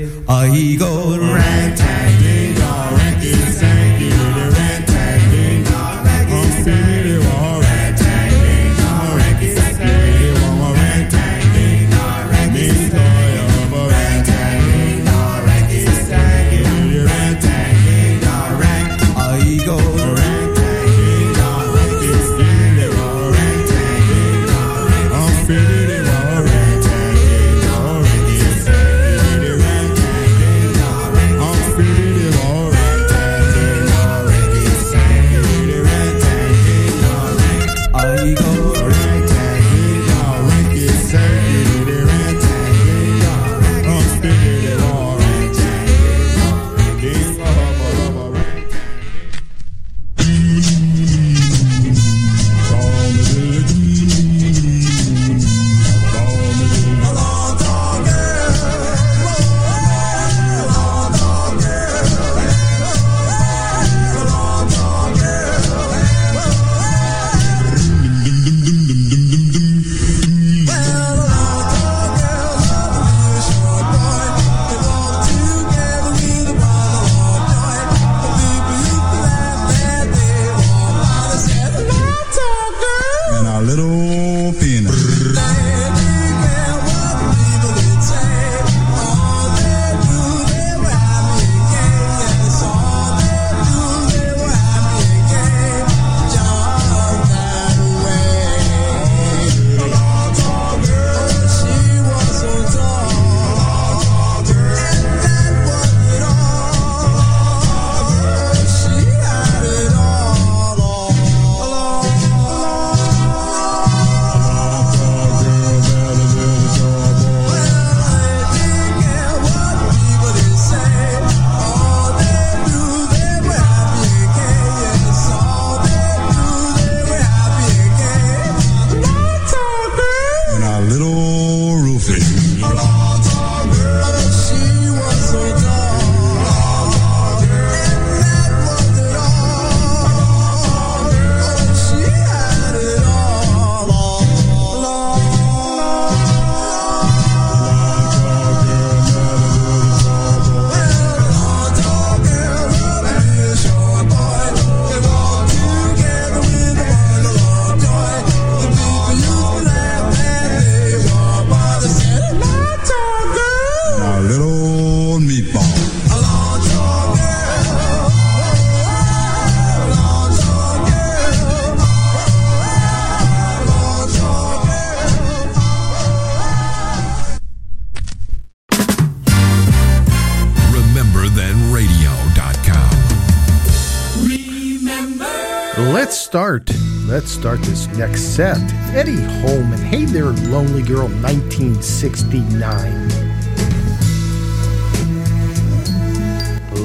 start. 186.31 186.71
Let's 187.07 187.29
start 187.29 187.59
this 187.63 187.87
next 187.97 188.37
set. 188.37 188.57
Eddie 188.95 189.21
Holman, 189.41 189.81
Hey 189.81 190.05
There, 190.05 190.31
Lonely 190.47 190.81
Girl, 190.81 191.09
1969. 191.09 193.09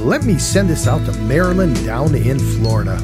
Let 0.05 0.24
me 0.24 0.36
send 0.36 0.68
this 0.68 0.88
out 0.88 1.07
to 1.07 1.12
Maryland 1.20 1.76
down 1.86 2.16
in 2.16 2.40
Florida. 2.40 2.99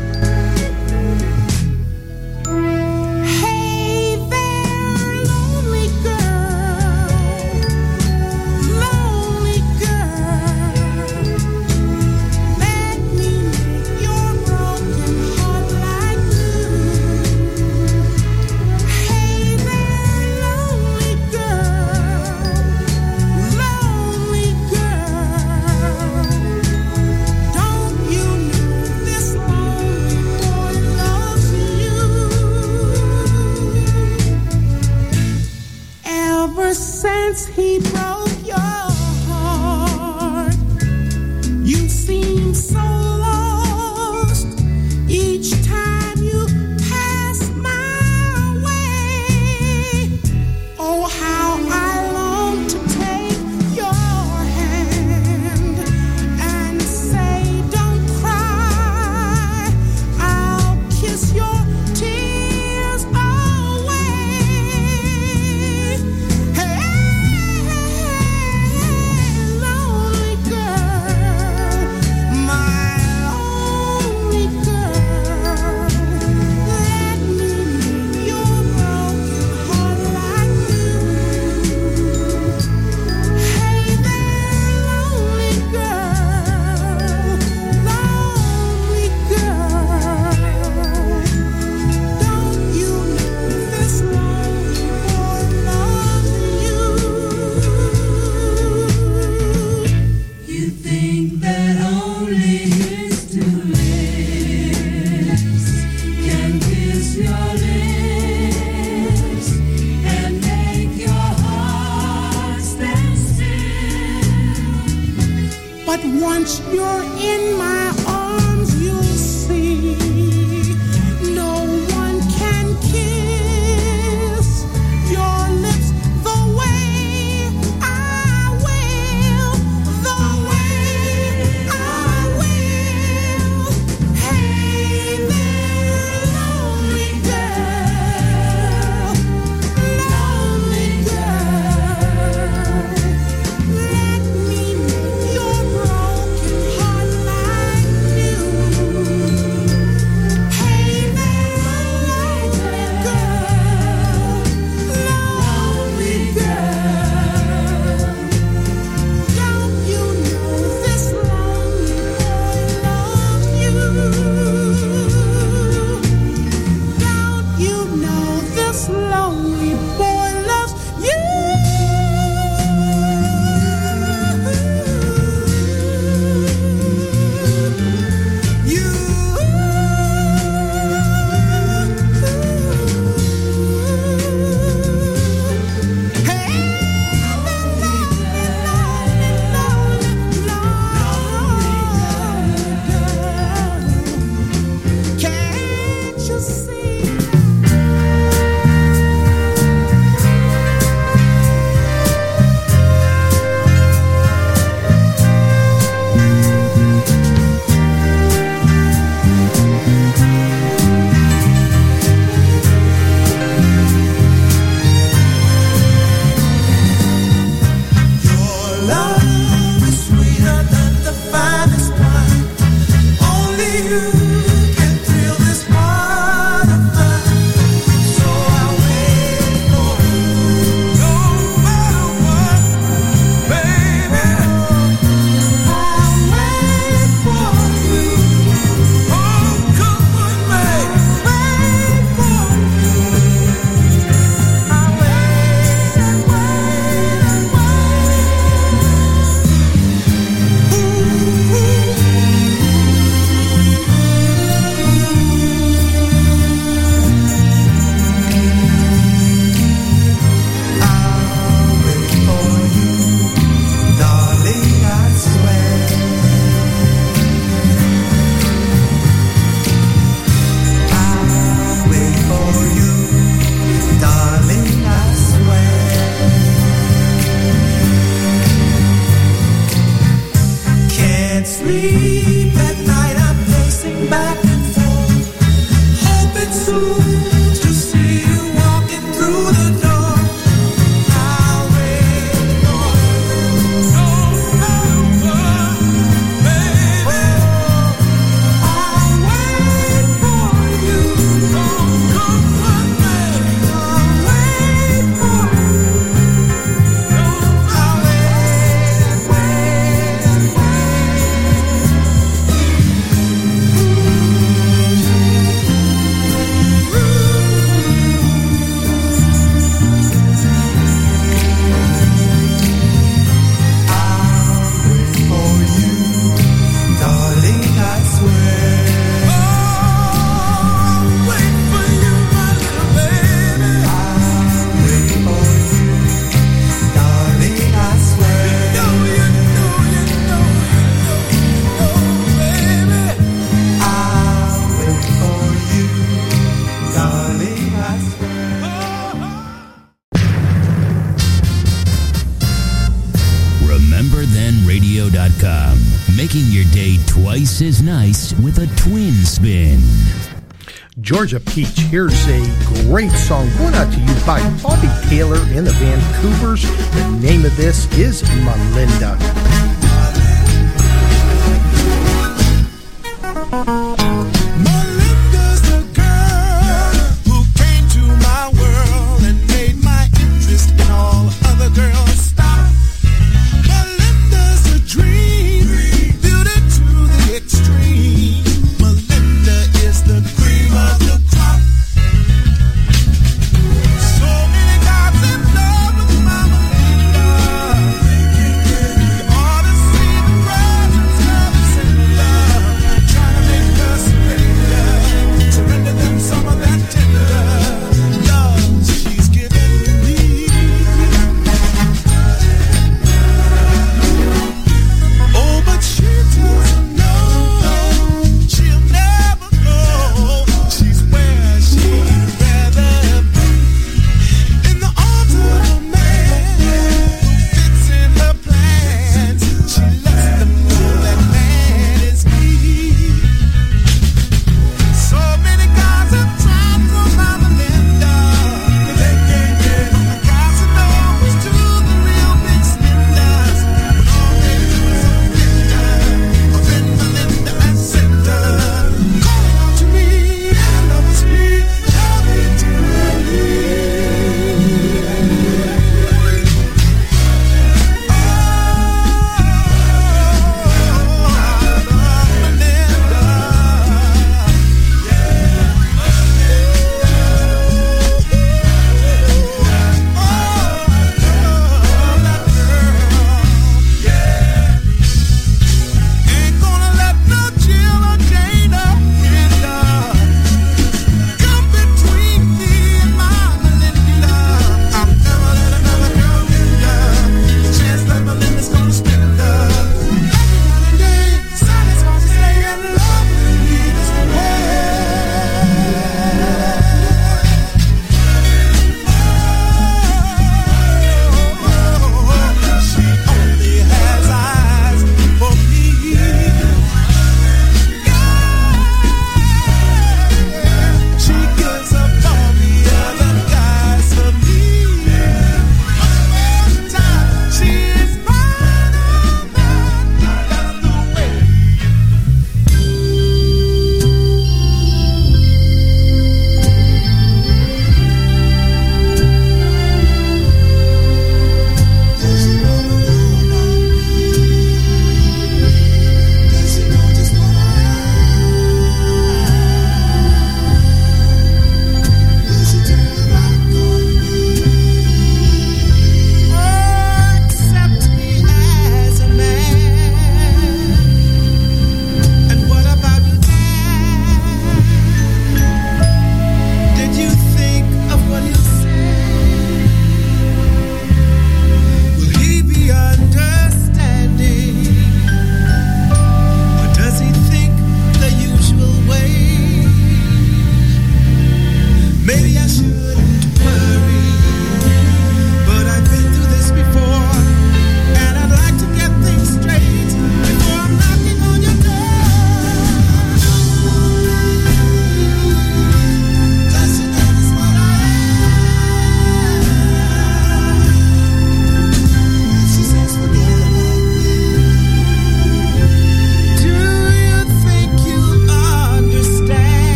A 363.33 363.72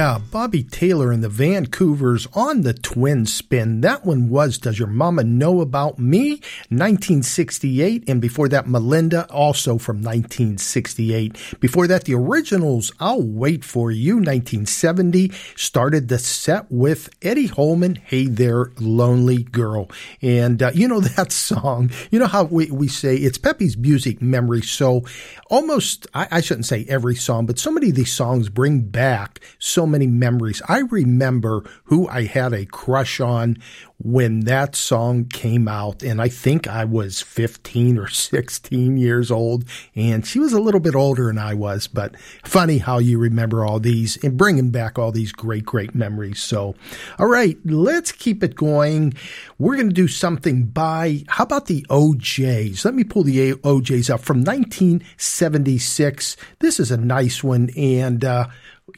Yeah, 0.00 0.18
Bobby 0.30 0.62
Taylor 0.62 1.12
and 1.12 1.22
the 1.22 1.28
Vancouvers 1.28 2.26
on 2.34 2.62
the 2.62 2.72
twin 2.72 3.26
spin. 3.26 3.82
That 3.82 4.06
one 4.06 4.30
was 4.30 4.56
Does 4.56 4.78
Your 4.78 4.88
Mama 4.88 5.24
Know 5.24 5.60
About 5.60 5.98
Me? 5.98 6.40
1968. 6.70 8.08
And 8.08 8.18
before 8.18 8.48
that, 8.48 8.66
Melinda, 8.66 9.30
also 9.30 9.76
from 9.76 9.96
1968. 9.98 11.58
Before 11.60 11.86
that, 11.86 12.04
the 12.04 12.14
originals, 12.14 12.92
I'll 12.98 13.20
Wait 13.20 13.62
For 13.62 13.90
You, 13.90 14.14
1970. 14.14 15.32
Started 15.54 16.08
the 16.08 16.18
set 16.18 16.64
with 16.70 17.10
Eddie 17.20 17.48
Holman, 17.48 17.96
Hey 17.96 18.26
There, 18.26 18.72
Lonely 18.80 19.42
Girl. 19.42 19.90
And 20.22 20.62
uh, 20.62 20.70
you 20.72 20.88
know 20.88 21.00
that 21.18 21.30
song, 21.30 21.90
you 22.10 22.18
know 22.18 22.26
how 22.26 22.44
we, 22.44 22.70
we 22.70 22.88
say 22.88 23.16
it's 23.16 23.36
Pepe's 23.36 23.76
music 23.76 24.22
memory. 24.22 24.62
So 24.62 25.04
almost, 25.50 26.06
I, 26.14 26.26
I 26.30 26.40
shouldn't 26.40 26.64
say 26.64 26.86
every 26.88 27.16
song, 27.16 27.44
but 27.44 27.58
so 27.58 27.70
many 27.70 27.90
of 27.90 27.96
these 27.96 28.14
songs 28.14 28.48
bring 28.48 28.80
back 28.80 29.40
so 29.58 29.89
many 29.90 30.06
memories. 30.06 30.62
I 30.68 30.78
remember 30.78 31.62
who 31.84 32.08
I 32.08 32.24
had 32.24 32.54
a 32.54 32.64
crush 32.64 33.20
on 33.20 33.58
when 34.02 34.40
that 34.40 34.74
song 34.74 35.26
came 35.26 35.68
out, 35.68 36.02
and 36.02 36.22
I 36.22 36.28
think 36.28 36.66
I 36.66 36.86
was 36.86 37.20
15 37.20 37.98
or 37.98 38.08
16 38.08 38.96
years 38.96 39.30
old, 39.30 39.66
and 39.94 40.26
she 40.26 40.38
was 40.38 40.54
a 40.54 40.60
little 40.60 40.80
bit 40.80 40.94
older 40.94 41.26
than 41.26 41.36
I 41.36 41.52
was, 41.52 41.86
but 41.86 42.18
funny 42.42 42.78
how 42.78 42.98
you 42.98 43.18
remember 43.18 43.62
all 43.64 43.78
these 43.78 44.16
and 44.24 44.38
bringing 44.38 44.70
back 44.70 44.98
all 44.98 45.12
these 45.12 45.32
great, 45.32 45.66
great 45.66 45.94
memories. 45.94 46.40
So, 46.40 46.74
all 47.18 47.26
right, 47.26 47.58
let's 47.64 48.10
keep 48.10 48.42
it 48.42 48.54
going. 48.54 49.12
We're 49.58 49.76
going 49.76 49.90
to 49.90 49.94
do 49.94 50.08
something 50.08 50.64
by, 50.64 51.24
how 51.28 51.44
about 51.44 51.66
the 51.66 51.84
O'Jays? 51.90 52.86
Let 52.86 52.94
me 52.94 53.04
pull 53.04 53.24
the 53.24 53.54
O'Jays 53.64 54.08
up 54.08 54.20
from 54.20 54.38
1976. 54.38 56.38
This 56.60 56.80
is 56.80 56.90
a 56.90 56.96
nice 56.96 57.44
one, 57.44 57.68
and, 57.76 58.24
uh, 58.24 58.46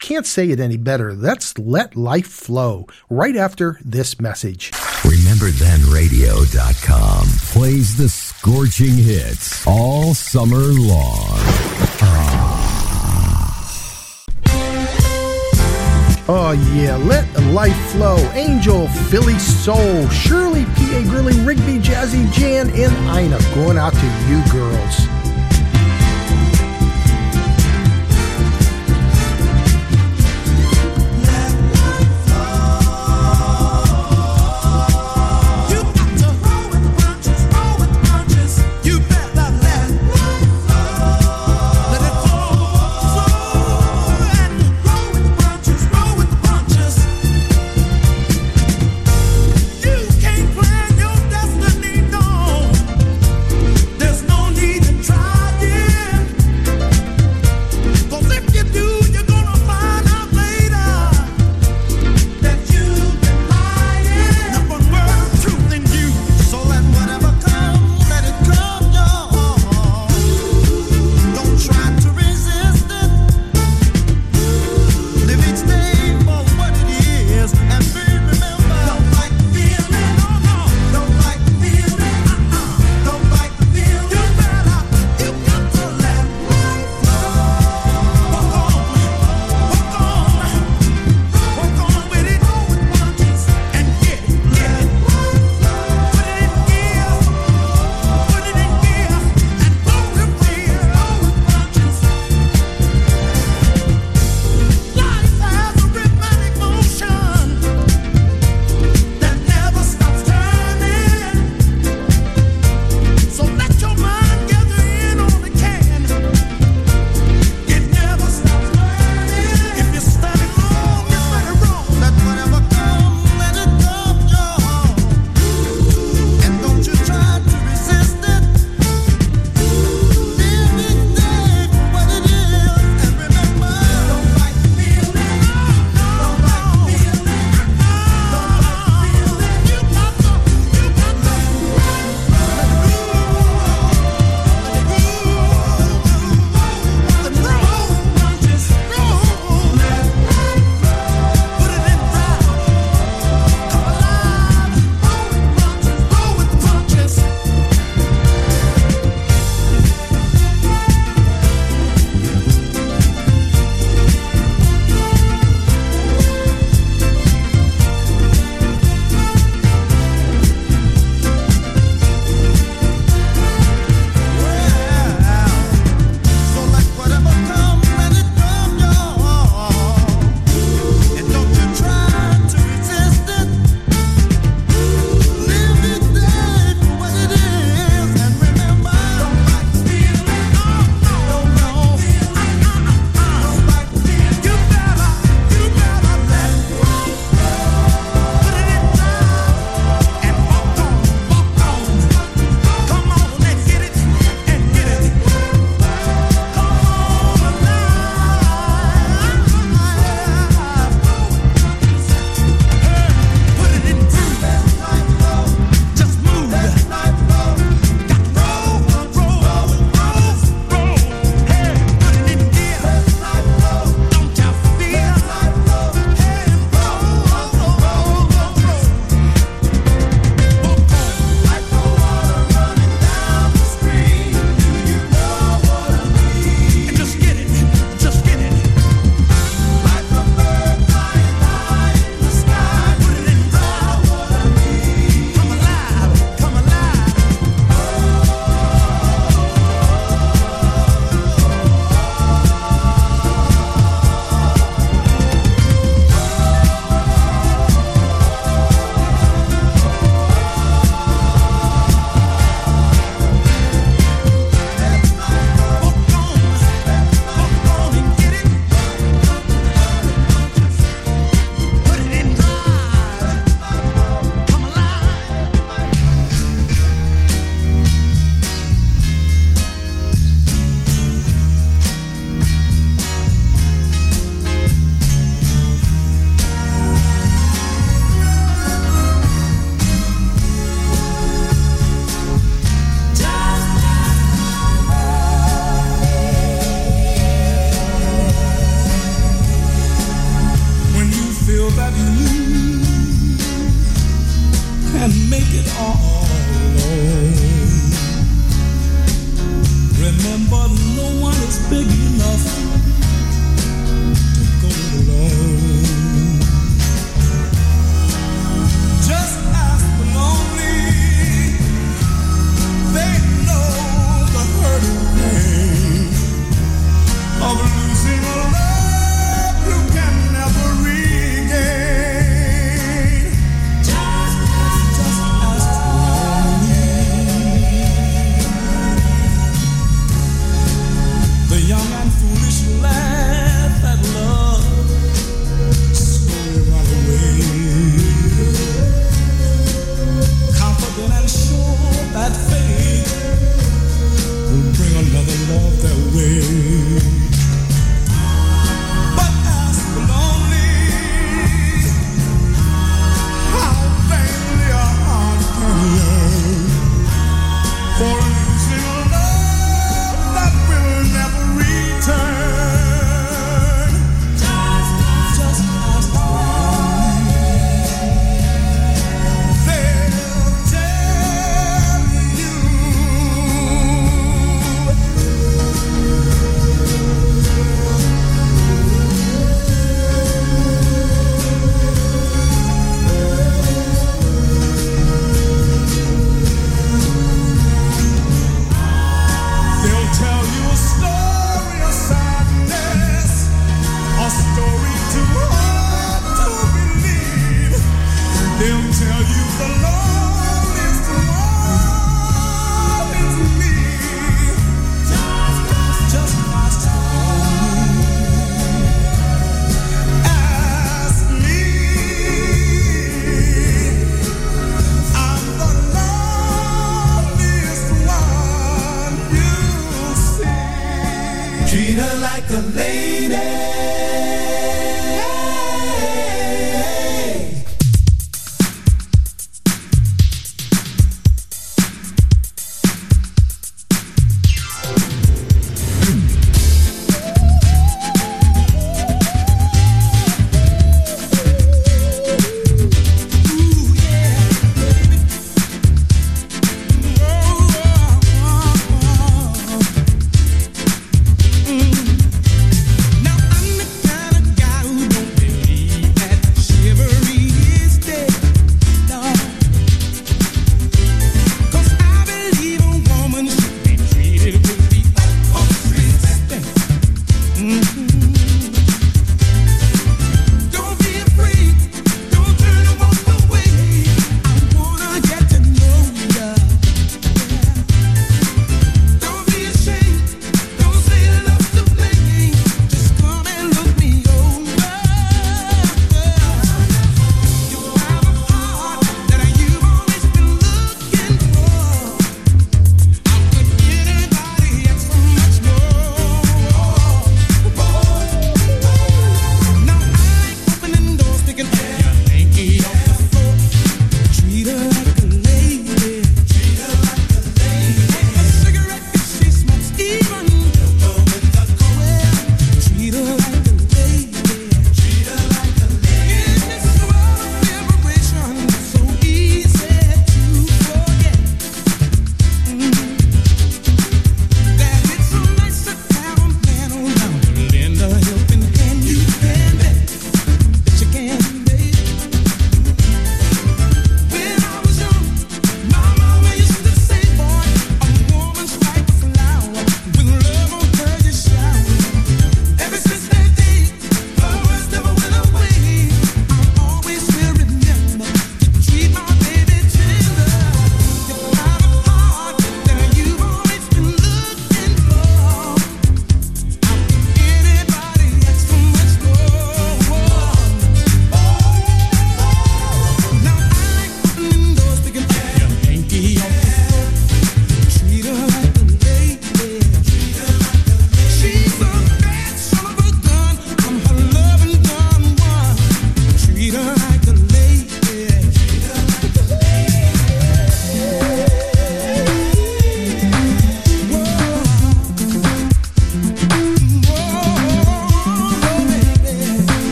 can't 0.00 0.26
say 0.26 0.50
it 0.50 0.60
any 0.60 0.76
better. 0.76 1.14
Let's 1.14 1.56
let 1.58 1.96
life 1.96 2.26
flow 2.26 2.86
right 3.08 3.36
after 3.36 3.78
this 3.84 4.20
message. 4.20 4.70
RememberThenRadio.com 4.72 7.26
plays 7.52 7.96
the 7.96 8.08
scorching 8.08 8.94
hits 8.94 9.64
all 9.66 10.14
summer 10.14 10.58
long. 10.58 11.38
Ah. 12.02 12.74
Oh 16.30 16.52
yeah, 16.74 16.96
let 16.96 17.24
life 17.54 17.74
flow. 17.92 18.18
Angel, 18.34 18.86
Philly 19.08 19.38
Soul, 19.38 20.06
Shirley, 20.10 20.66
P.A. 20.76 21.04
Grilling, 21.04 21.42
Rigby, 21.46 21.78
Jazzy 21.78 22.30
Jan, 22.32 22.68
and 22.68 22.92
Ina 23.18 23.38
going 23.54 23.78
out 23.78 23.94
to 23.94 24.06
you 24.28 24.42
girls. 24.52 25.07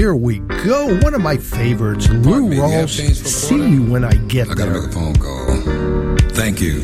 Here 0.00 0.14
we 0.14 0.38
go. 0.64 0.98
One 1.00 1.12
of 1.12 1.20
my 1.20 1.36
favorites, 1.36 2.08
Lou 2.08 2.48
me, 2.48 2.56
Rawls. 2.56 2.96
change 2.96 3.18
for 3.20 3.26
a 3.26 3.28
See 3.28 3.48
quarter? 3.48 3.68
you 3.68 3.82
when 3.84 4.02
I 4.02 4.14
get 4.32 4.48
I 4.48 4.54
gotta 4.54 4.70
there. 4.70 4.80
make 4.80 4.90
a 4.90 4.92
phone 4.94 5.14
call. 5.16 5.46
Thank 6.30 6.62
you. 6.62 6.80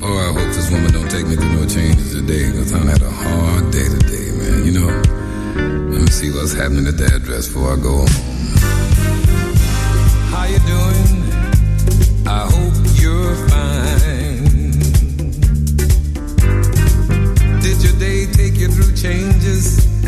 Oh, 0.00 0.16
I 0.16 0.32
hope 0.38 0.54
this 0.54 0.70
woman 0.70 0.92
don't 0.92 1.10
take 1.10 1.26
me 1.26 1.34
through 1.34 1.54
no 1.54 1.66
changes 1.66 2.12
today, 2.14 2.46
because 2.52 2.72
I 2.72 2.78
had 2.78 3.02
a 3.02 3.10
hard 3.10 3.72
day 3.72 3.88
today, 3.88 4.30
man. 4.38 4.66
You 4.66 4.72
know, 4.78 4.86
let 5.90 6.00
me 6.02 6.06
see 6.06 6.30
what's 6.30 6.52
happening 6.54 6.86
at 6.86 6.96
the 6.96 7.06
address 7.12 7.48
before 7.48 7.72
I 7.72 7.76
go 7.82 8.06
home. 8.06 8.27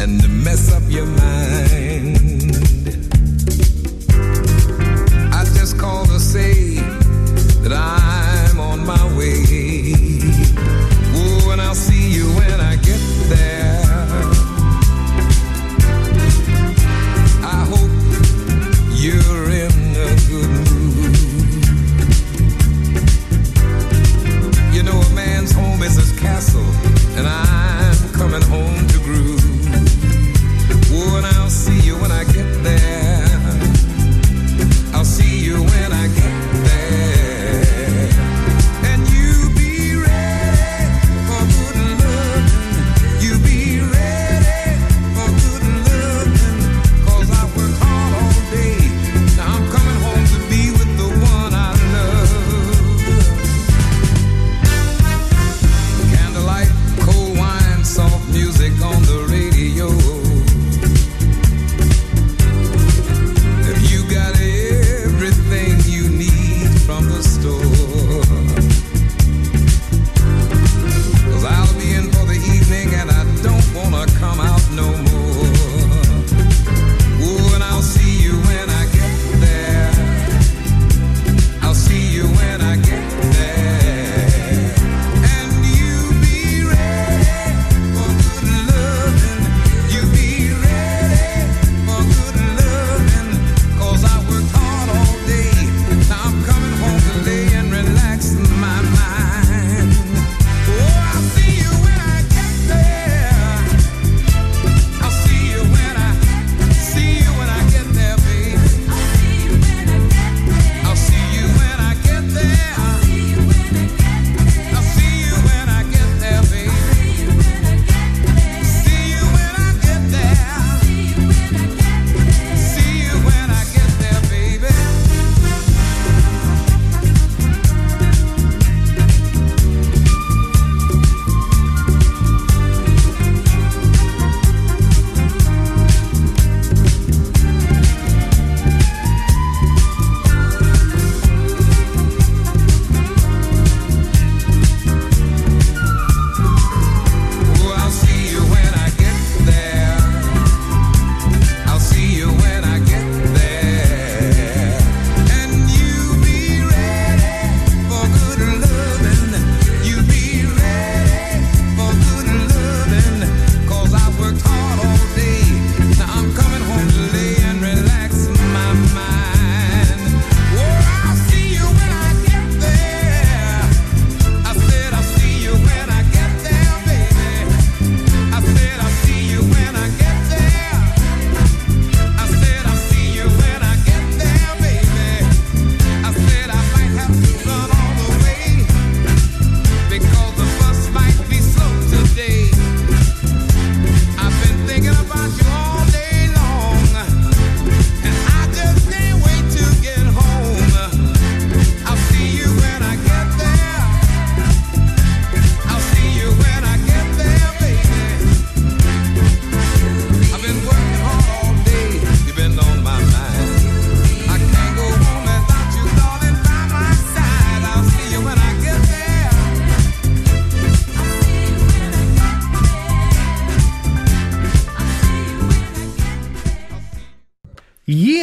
And 0.01 0.19
to 0.23 0.29
mess 0.29 0.73
up 0.73 0.83
your 0.89 1.05
mind? 1.05 1.80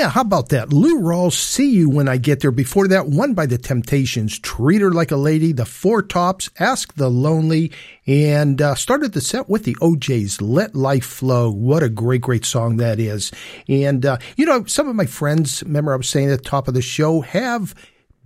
Yeah, 0.07 0.11
how 0.11 0.21
about 0.21 0.47
that? 0.49 0.71
Lou 0.71 1.01
Rawls, 1.01 1.33
See 1.33 1.69
You 1.69 1.89
When 1.89 2.07
I 2.07 2.15
Get 2.15 2.39
There. 2.39 2.49
Before 2.49 2.87
that, 2.87 3.09
One 3.09 3.33
by 3.33 3.45
the 3.45 3.57
Temptations, 3.57 4.39
Treat 4.39 4.79
Her 4.79 4.93
Like 4.93 5.11
a 5.11 5.17
Lady, 5.17 5.51
The 5.51 5.65
Four 5.65 6.01
Tops, 6.01 6.49
Ask 6.59 6.93
the 6.93 7.09
Lonely, 7.09 7.73
and 8.05 8.61
uh, 8.61 8.75
started 8.75 9.11
the 9.11 9.19
set 9.19 9.49
with 9.49 9.65
the 9.65 9.75
O'Jays, 9.81 10.39
Let 10.39 10.75
Life 10.75 11.03
Flow. 11.03 11.51
What 11.51 11.83
a 11.83 11.89
great, 11.89 12.21
great 12.21 12.45
song 12.45 12.77
that 12.77 13.01
is. 13.01 13.33
And, 13.67 14.05
uh, 14.05 14.17
you 14.37 14.45
know, 14.45 14.63
some 14.63 14.87
of 14.87 14.95
my 14.95 15.07
friends, 15.07 15.61
remember 15.63 15.91
I 15.91 15.97
was 15.97 16.07
saying 16.07 16.31
at 16.31 16.41
the 16.41 16.49
top 16.49 16.69
of 16.69 16.73
the 16.73 16.81
show, 16.81 17.19
have 17.19 17.75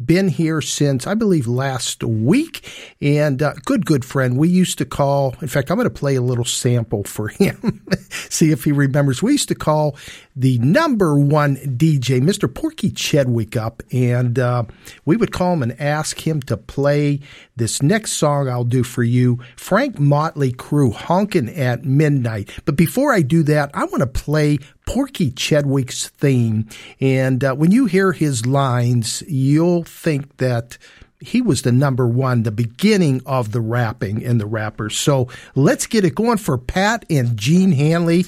been 0.05 0.27
here 0.27 0.61
since 0.61 1.07
I 1.07 1.13
believe 1.13 1.47
last 1.47 2.03
week, 2.03 2.67
and 3.01 3.41
uh, 3.41 3.53
good, 3.65 3.85
good 3.85 4.05
friend. 4.05 4.37
We 4.37 4.49
used 4.49 4.77
to 4.79 4.85
call. 4.85 5.35
In 5.41 5.47
fact, 5.47 5.69
I'm 5.69 5.77
going 5.77 5.89
to 5.89 5.93
play 5.93 6.15
a 6.15 6.21
little 6.21 6.45
sample 6.45 7.03
for 7.03 7.27
him, 7.27 7.85
see 8.09 8.51
if 8.51 8.63
he 8.63 8.71
remembers. 8.71 9.21
We 9.21 9.33
used 9.33 9.49
to 9.49 9.55
call 9.55 9.95
the 10.35 10.57
number 10.59 11.17
one 11.17 11.57
DJ, 11.57 12.21
Mr. 12.21 12.53
Porky 12.53 12.91
Chedwick, 12.91 13.57
up, 13.57 13.83
and 13.91 14.39
uh, 14.39 14.63
we 15.05 15.17
would 15.17 15.31
call 15.31 15.53
him 15.53 15.63
and 15.63 15.79
ask 15.79 16.25
him 16.25 16.41
to 16.43 16.57
play 16.57 17.19
this 17.55 17.81
next 17.81 18.13
song 18.13 18.47
I'll 18.47 18.63
do 18.63 18.83
for 18.83 19.03
you, 19.03 19.39
Frank 19.55 19.99
Motley 19.99 20.51
Crew, 20.51 20.91
"Honkin' 20.91 21.55
at 21.57 21.85
Midnight." 21.85 22.49
But 22.65 22.75
before 22.75 23.13
I 23.13 23.21
do 23.21 23.43
that, 23.43 23.71
I 23.73 23.85
want 23.85 23.99
to 23.99 24.07
play 24.07 24.59
Porky 24.85 25.31
Chedwick's 25.31 26.07
theme. 26.09 26.67
And 26.99 27.43
uh, 27.43 27.55
when 27.55 27.71
you 27.71 27.85
hear 27.85 28.11
his 28.13 28.45
lines, 28.45 29.23
you'll 29.27 29.83
think 29.83 30.37
that 30.37 30.77
he 31.19 31.41
was 31.41 31.61
the 31.61 31.71
number 31.71 32.07
one, 32.07 32.43
the 32.43 32.51
beginning 32.51 33.21
of 33.25 33.51
the 33.51 33.61
rapping 33.61 34.25
and 34.25 34.41
the 34.41 34.45
rappers. 34.45 34.97
So 34.97 35.27
let's 35.55 35.85
get 35.85 36.03
it 36.03 36.15
going 36.15 36.37
for 36.37 36.57
Pat 36.57 37.05
and 37.09 37.37
Gene 37.37 37.71
Hanley, 37.71 38.25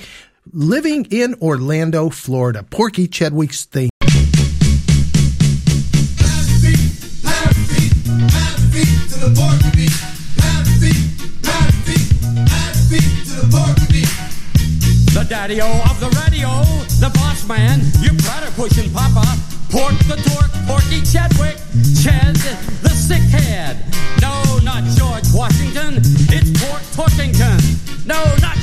living 0.52 1.06
in 1.10 1.36
Orlando, 1.42 2.10
Florida. 2.10 2.64
Porky 2.64 3.08
Chedwick's 3.08 3.66
theme. 3.66 3.90
Daddy-o 15.54 15.84
of 15.86 16.00
the 16.00 16.10
radio, 16.26 16.50
the 16.98 17.12
boss 17.14 17.48
man, 17.48 17.80
you 18.02 18.10
better 18.26 18.50
pushing 18.58 18.92
papa. 18.92 19.22
Pork 19.70 19.94
the 20.10 20.18
torque, 20.26 20.50
Porky 20.66 21.06
Chadwick, 21.06 21.58
Ched, 22.02 22.42
the 22.82 22.90
sick 22.90 23.22
head. 23.30 23.78
No, 24.20 24.34
not 24.64 24.84
George 24.98 25.30
Washington, 25.32 26.02
it's 26.34 26.50
Pork 26.58 26.82
Torkington. 26.98 27.62
No, 28.08 28.18
not 28.42 28.63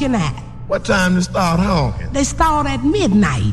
honking 0.00 0.14
at. 0.14 0.42
What 0.66 0.84
time 0.84 1.14
to 1.14 1.22
start 1.22 1.60
honking? 1.60 2.12
They 2.12 2.24
start 2.24 2.66
at 2.66 2.84
midnight. 2.84 3.52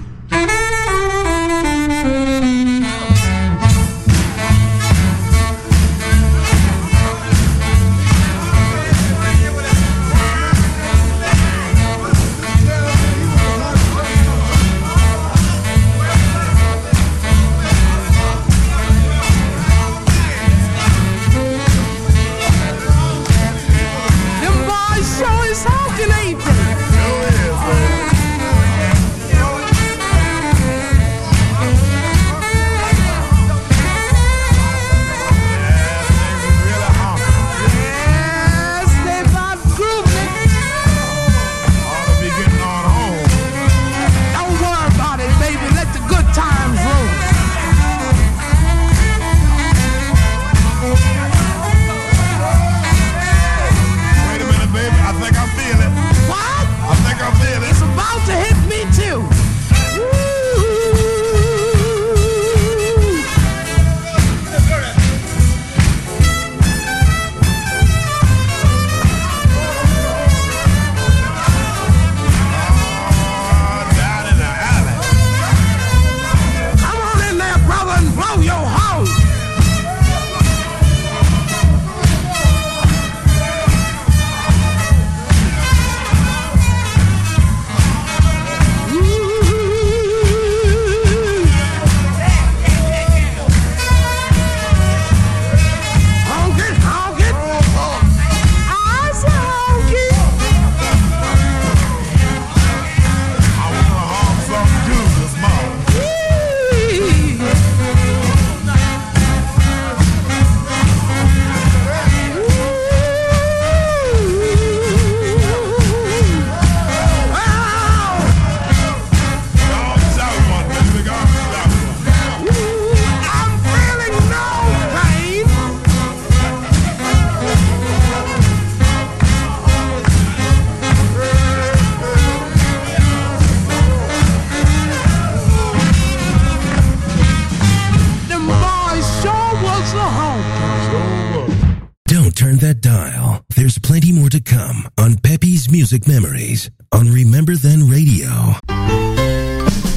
Music 145.89 146.05
Memories 146.05 146.69
on 146.91 147.07
Remember 147.13 147.55
Then 147.55 147.87
Radio. 147.87 148.27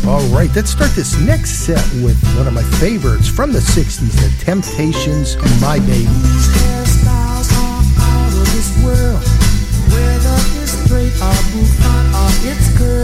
All 0.06 0.22
right, 0.30 0.48
let's 0.54 0.70
start 0.70 0.92
this 0.92 1.18
next 1.18 1.66
set 1.66 1.82
with 1.94 2.16
one 2.36 2.46
of 2.46 2.52
my 2.52 2.62
favorites 2.78 3.26
from 3.26 3.50
the 3.50 3.58
60s, 3.58 4.12
The 4.12 4.44
Temptations, 4.44 5.34
and 5.34 5.60
My 5.60 5.80
Baby. 5.80 6.06
Hairstyles 6.06 7.50
are 7.58 7.82
out 8.06 8.30
of 8.30 8.46
this 8.54 8.70
world. 8.84 9.18
Whether 9.90 10.38
it's 10.62 10.78
straight 10.78 11.10
or 11.18 11.34
bouffant 11.50 12.14
or 12.14 12.30
it's 12.46 12.70
curls, 12.78 12.99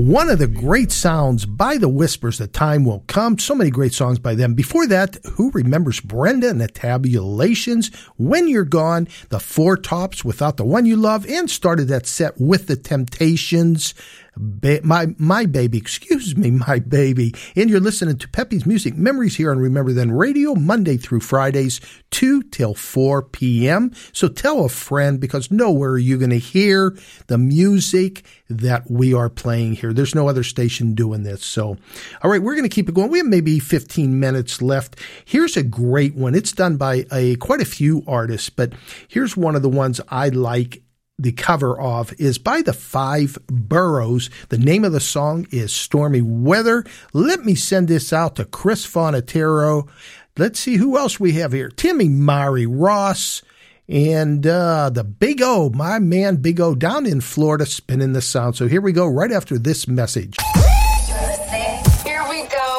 One 0.00 0.30
of 0.30 0.38
the 0.38 0.46
great 0.46 0.90
sounds 0.90 1.44
by 1.44 1.76
the 1.76 1.86
Whispers, 1.86 2.38
The 2.38 2.46
Time 2.46 2.86
Will 2.86 3.04
Come. 3.06 3.38
So 3.38 3.54
many 3.54 3.68
great 3.68 3.92
songs 3.92 4.18
by 4.18 4.34
them. 4.34 4.54
Before 4.54 4.86
that, 4.86 5.18
who 5.34 5.50
remembers 5.50 6.00
Brenda 6.00 6.48
and 6.48 6.58
the 6.58 6.68
Tabulations? 6.68 7.94
When 8.16 8.48
You're 8.48 8.64
Gone, 8.64 9.08
The 9.28 9.38
Four 9.38 9.76
Tops, 9.76 10.24
Without 10.24 10.56
the 10.56 10.64
One 10.64 10.86
You 10.86 10.96
Love, 10.96 11.28
and 11.28 11.50
started 11.50 11.88
that 11.88 12.06
set 12.06 12.40
with 12.40 12.66
The 12.66 12.76
Temptations. 12.76 13.92
Ba- 14.36 14.80
my 14.82 15.08
my 15.18 15.46
baby, 15.46 15.78
excuse 15.78 16.36
me, 16.36 16.50
my 16.50 16.78
baby. 16.78 17.34
And 17.56 17.68
you're 17.68 17.80
listening 17.80 18.18
to 18.18 18.28
Peppy's 18.28 18.66
Music 18.66 18.96
Memories 18.96 19.36
here 19.36 19.50
on 19.50 19.58
Remember 19.58 19.92
Then 19.92 20.12
Radio, 20.12 20.54
Monday 20.54 20.96
through 20.96 21.20
Fridays, 21.20 21.80
2 22.10 22.44
till 22.44 22.74
4 22.74 23.22
p.m. 23.22 23.92
So 24.12 24.28
tell 24.28 24.64
a 24.64 24.68
friend 24.68 25.20
because 25.20 25.50
nowhere 25.50 25.90
are 25.90 25.98
you 25.98 26.18
going 26.18 26.30
to 26.30 26.38
hear 26.38 26.96
the 27.26 27.38
music 27.38 28.24
that 28.48 28.90
we 28.90 29.14
are 29.14 29.28
playing 29.28 29.74
here. 29.74 29.92
There's 29.92 30.14
no 30.14 30.28
other 30.28 30.42
station 30.42 30.94
doing 30.94 31.22
this. 31.22 31.44
So, 31.44 31.76
all 32.22 32.30
right, 32.30 32.42
we're 32.42 32.56
going 32.56 32.68
to 32.68 32.74
keep 32.74 32.88
it 32.88 32.94
going. 32.94 33.10
We 33.10 33.18
have 33.18 33.26
maybe 33.26 33.58
15 33.58 34.18
minutes 34.18 34.60
left. 34.60 34.96
Here's 35.24 35.56
a 35.56 35.62
great 35.62 36.14
one. 36.14 36.34
It's 36.34 36.52
done 36.52 36.76
by 36.76 37.06
a 37.12 37.36
quite 37.36 37.60
a 37.60 37.64
few 37.64 38.02
artists, 38.06 38.50
but 38.50 38.72
here's 39.08 39.36
one 39.36 39.54
of 39.54 39.62
the 39.62 39.68
ones 39.68 40.00
I 40.08 40.28
like 40.28 40.82
the 41.20 41.32
cover 41.32 41.78
of 41.78 42.12
is 42.18 42.38
by 42.38 42.62
the 42.62 42.72
Five 42.72 43.38
Boroughs. 43.46 44.30
The 44.48 44.58
name 44.58 44.84
of 44.84 44.92
the 44.92 45.00
song 45.00 45.46
is 45.50 45.72
Stormy 45.72 46.22
Weather. 46.22 46.84
Let 47.12 47.44
me 47.44 47.54
send 47.54 47.88
this 47.88 48.12
out 48.12 48.36
to 48.36 48.44
Chris 48.44 48.86
Fonatero. 48.86 49.88
Let's 50.38 50.60
see 50.60 50.76
who 50.76 50.96
else 50.96 51.20
we 51.20 51.32
have 51.32 51.52
here. 51.52 51.68
Timmy 51.68 52.08
Mari 52.08 52.66
Ross 52.66 53.42
and 53.88 54.46
uh, 54.46 54.88
the 54.90 55.04
Big 55.04 55.42
O, 55.42 55.68
my 55.70 55.98
man 55.98 56.36
Big 56.36 56.60
O 56.60 56.74
down 56.74 57.04
in 57.04 57.20
Florida 57.20 57.66
spinning 57.66 58.12
the 58.12 58.22
sound. 58.22 58.56
So 58.56 58.66
here 58.68 58.80
we 58.80 58.92
go 58.92 59.06
right 59.06 59.32
after 59.32 59.58
this 59.58 59.86
message. 59.86 60.36
Here 62.04 62.24
we 62.28 62.44
go. 62.44 62.76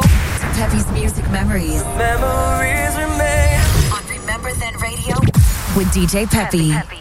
Peppy's 0.54 0.90
Music 0.92 1.30
Memories. 1.30 1.84
Memories 1.84 2.96
remain. 2.96 3.60
On 3.92 4.08
Remember 4.08 4.54
Then 4.54 4.76
Radio 4.78 5.20
with 5.76 5.88
DJ 5.88 6.30
Peppy. 6.30 6.72
Don't 6.72 7.01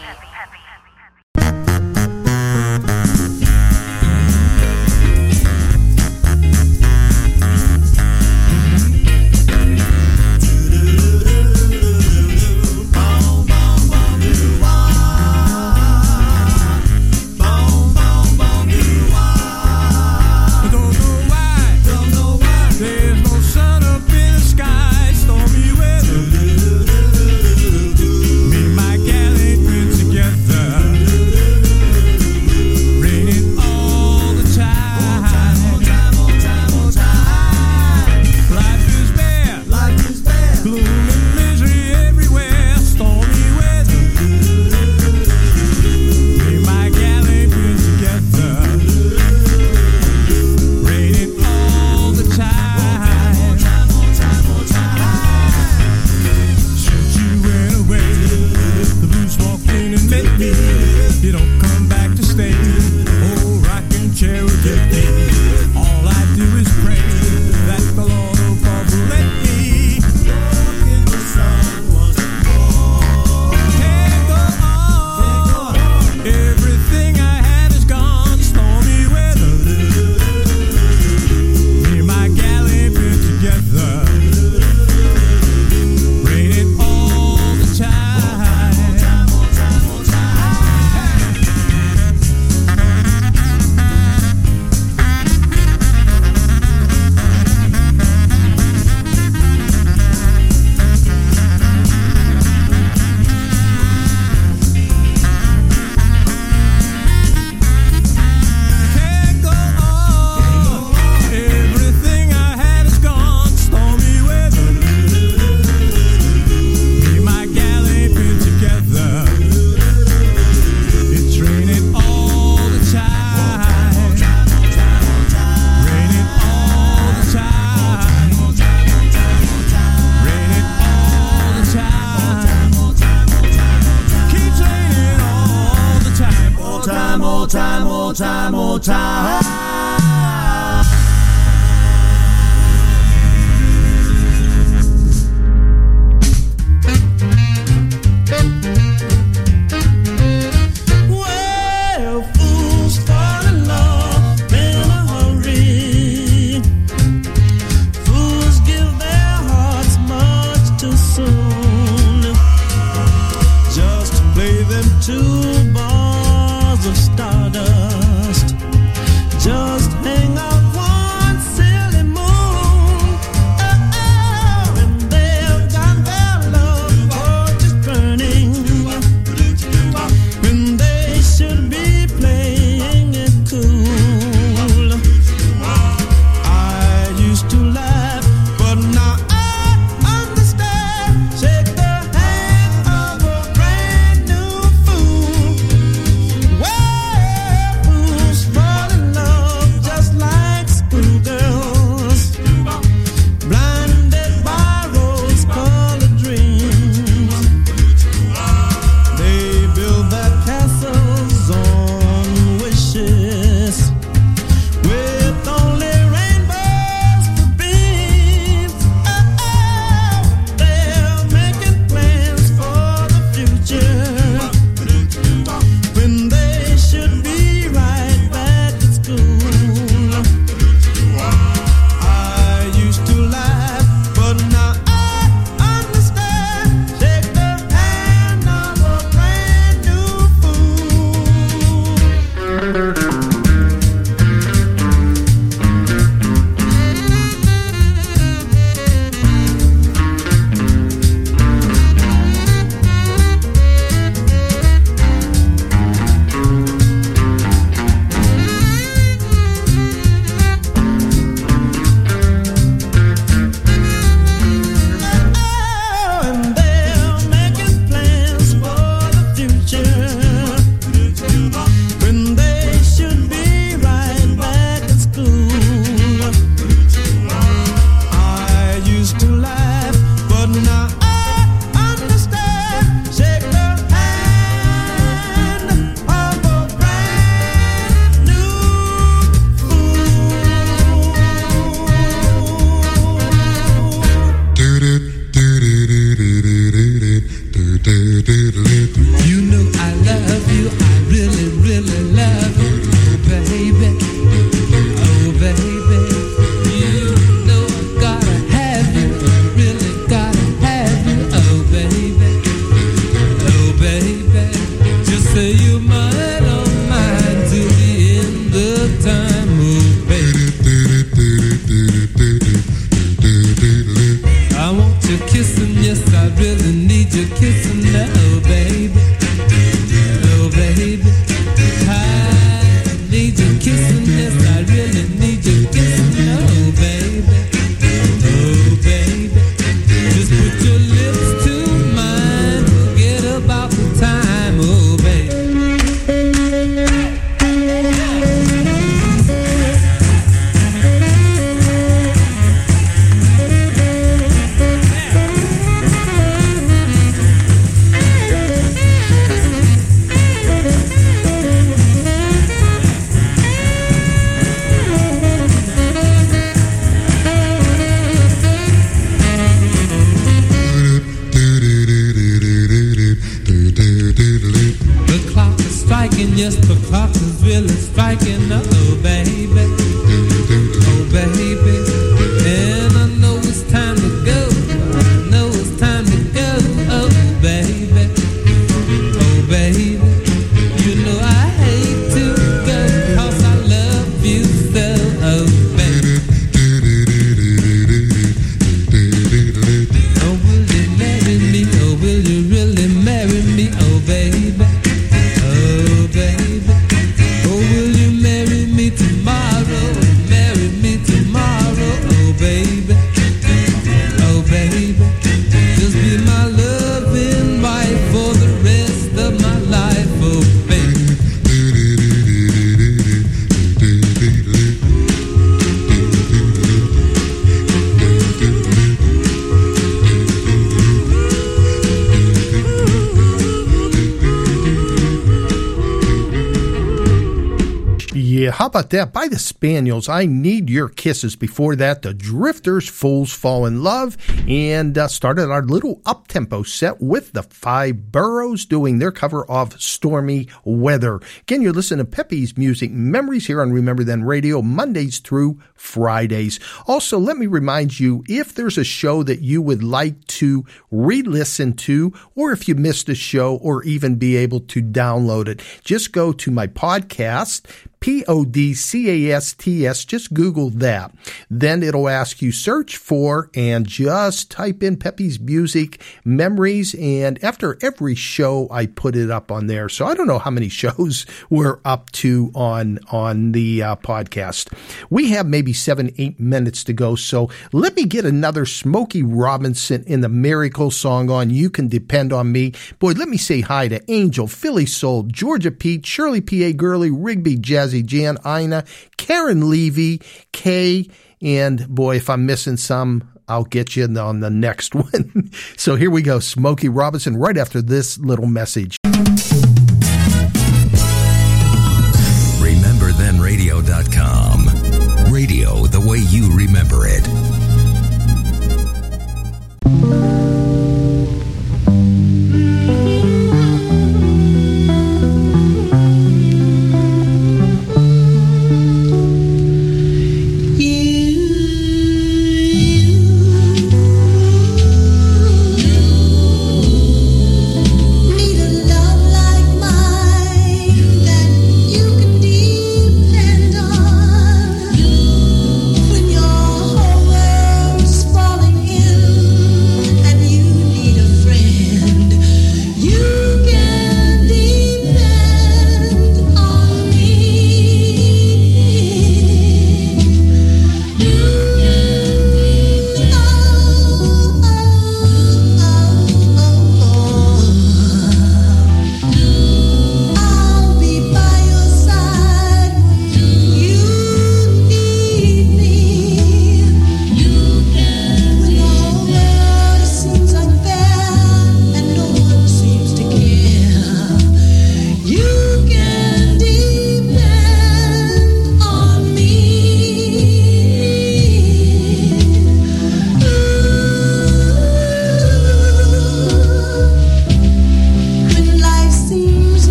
that? 438.91 439.13
By 439.13 439.29
the 439.29 439.39
Spaniels, 439.39 440.09
I 440.09 440.27
Need 440.27 440.71
Your 440.71 440.89
Kisses. 440.89 441.37
Before 441.37 441.75
that, 441.77 442.03
the 442.03 442.15
Drifters, 442.15 442.89
Fools 442.89 443.33
Fall 443.33 443.67
in 443.67 443.83
Love, 443.83 444.17
and 444.51 444.99
uh, 444.99 445.07
started 445.07 445.49
our 445.49 445.63
little 445.63 446.03
up 446.05 446.27
tempo 446.27 446.65
set 446.65 447.01
with 447.01 447.33
the 447.35 447.43
Five 447.45 448.11
Boroughs 448.11 448.67
doing 448.67 448.99
their 448.99 449.13
cover 449.13 449.49
of 449.49 449.81
Stormy 449.81 450.49
Weather. 450.65 451.21
Again, 451.43 451.63
you're 451.63 451.73
listening 451.73 452.05
to 452.05 452.11
Peppy's 452.11 452.59
Music 452.59 452.91
Memories 452.91 453.47
here 453.47 453.63
on 453.63 453.73
Remember 453.73 454.03
Then 454.03 454.25
Radio, 454.25 454.61
Mondays 454.61 455.21
through 455.21 455.61
Fridays. 455.77 456.59
Also, 456.89 457.17
let 457.17 457.37
me 457.37 457.47
remind 457.47 458.01
you 458.01 458.25
if 458.27 458.53
there's 458.53 458.77
a 458.77 458.83
show 458.83 459.23
that 459.23 459.41
you 459.41 459.63
would 459.63 459.85
like 459.85 460.27
to 460.27 460.67
re 460.91 461.23
listen 461.23 461.75
to, 461.75 462.13
or 462.35 462.51
if 462.51 462.67
you 462.67 462.75
missed 462.75 463.09
a 463.09 463.15
show, 463.15 463.55
or 463.55 463.85
even 463.85 464.17
be 464.17 464.37
able 464.37 464.59
to 464.59 464.83
download 464.83 465.47
it, 465.47 465.63
just 465.85 466.13
go 466.13 466.33
to 466.33 466.51
my 466.51 466.67
podcast. 466.67 467.67
P 468.01 468.25
O 468.27 468.47
D 468.47 468.73
C 468.73 469.29
A 469.31 469.37
S 469.37 469.53
T 469.53 469.87
S. 469.87 470.07
Just 470.07 470.33
Google 470.33 470.71
that. 470.71 471.15
Then 471.51 471.83
it'll 471.83 472.09
ask 472.09 472.41
you 472.41 472.51
search 472.51 472.97
for 472.97 473.51
and 473.55 473.87
just 473.87 474.40
type 474.45 474.83
in 474.83 474.97
Peppy's 474.97 475.41
Music 475.41 476.03
Memories. 476.25 476.95
And 476.95 477.43
after 477.45 477.79
every 477.83 478.15
show, 478.15 478.69
I 478.71 478.87
put 478.87 479.17
it 479.17 479.31
up 479.31 479.51
on 479.51 479.67
there. 479.67 479.89
So 479.89 480.07
I 480.07 480.15
don't 480.15 480.27
know 480.27 480.39
how 480.39 480.51
many 480.51 480.69
shows 480.81 481.27
we're 481.49 481.81
up 481.85 482.11
to 482.13 482.51
on, 482.55 482.99
on 483.11 483.53
the 483.53 483.83
uh, 483.83 483.97
podcast. 483.97 484.73
We 485.11 485.31
have 485.31 485.47
maybe 485.47 485.73
seven, 485.73 486.13
eight 486.19 486.39
minutes 486.41 486.85
to 486.85 486.93
go. 486.93 487.15
So 487.15 487.51
let 487.73 487.97
me 487.97 488.05
get 488.05 488.25
another 488.25 488.67
Smokey 488.67 489.23
Robinson 489.23 490.05
in 490.05 490.21
the 490.21 490.29
Miracle 490.29 490.91
song 490.91 491.31
on. 491.31 491.51
You 491.51 491.71
can 491.71 491.89
depend 491.89 492.33
on 492.33 492.53
me. 492.53 492.73
Boy, 492.99 493.13
let 493.13 493.29
me 493.29 493.37
say 493.37 493.61
hi 493.61 493.89
to 493.89 494.11
Angel, 494.11 494.47
Philly 494.47 494.87
Soul, 494.87 495.25
Georgia 495.25 495.71
Pete, 495.71 496.07
Shirley 496.07 496.41
P.A. 496.41 496.73
Gurley, 496.73 497.11
Rigby, 497.11 497.57
Jazzy 497.57 498.05
Jan, 498.05 498.39
Ina, 498.47 498.85
Karen 499.17 499.71
Levy, 499.71 500.21
Kay, 500.53 501.09
and 501.43 501.89
boy, 501.89 502.17
if 502.17 502.29
I'm 502.29 502.47
missing 502.47 502.77
some, 502.77 503.31
I'll 503.51 503.65
get 503.65 503.97
you 503.97 504.05
on 504.05 504.41
the 504.41 504.49
next 504.49 504.95
one. 504.95 505.51
so 505.77 505.97
here 505.97 506.11
we 506.11 506.23
go, 506.23 506.39
Smokey 506.39 506.89
Robinson, 506.89 507.37
right 507.37 507.57
after 507.57 507.83
this 507.83 508.17
little 508.19 508.47
message. 508.47 508.97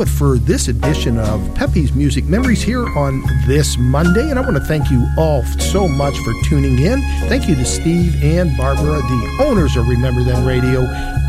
It 0.00 0.08
for 0.08 0.38
this 0.38 0.68
edition 0.68 1.18
of 1.18 1.54
Peppy's 1.56 1.92
Music 1.92 2.24
Memories 2.26 2.62
here 2.62 2.86
on 2.96 3.20
this 3.48 3.76
Monday. 3.78 4.30
And 4.30 4.38
I 4.38 4.42
want 4.42 4.54
to 4.56 4.62
thank 4.62 4.90
you 4.92 5.04
all 5.16 5.42
so 5.44 5.88
much 5.88 6.16
for 6.18 6.32
tuning 6.44 6.78
in. 6.78 7.00
Thank 7.28 7.48
you 7.48 7.56
to 7.56 7.64
Steve 7.64 8.14
and 8.22 8.56
Barbara, 8.56 8.94
the 8.96 9.44
owners 9.44 9.76
of 9.76 9.88
Remember 9.88 10.22
Then 10.22 10.46
Radio, 10.46 10.82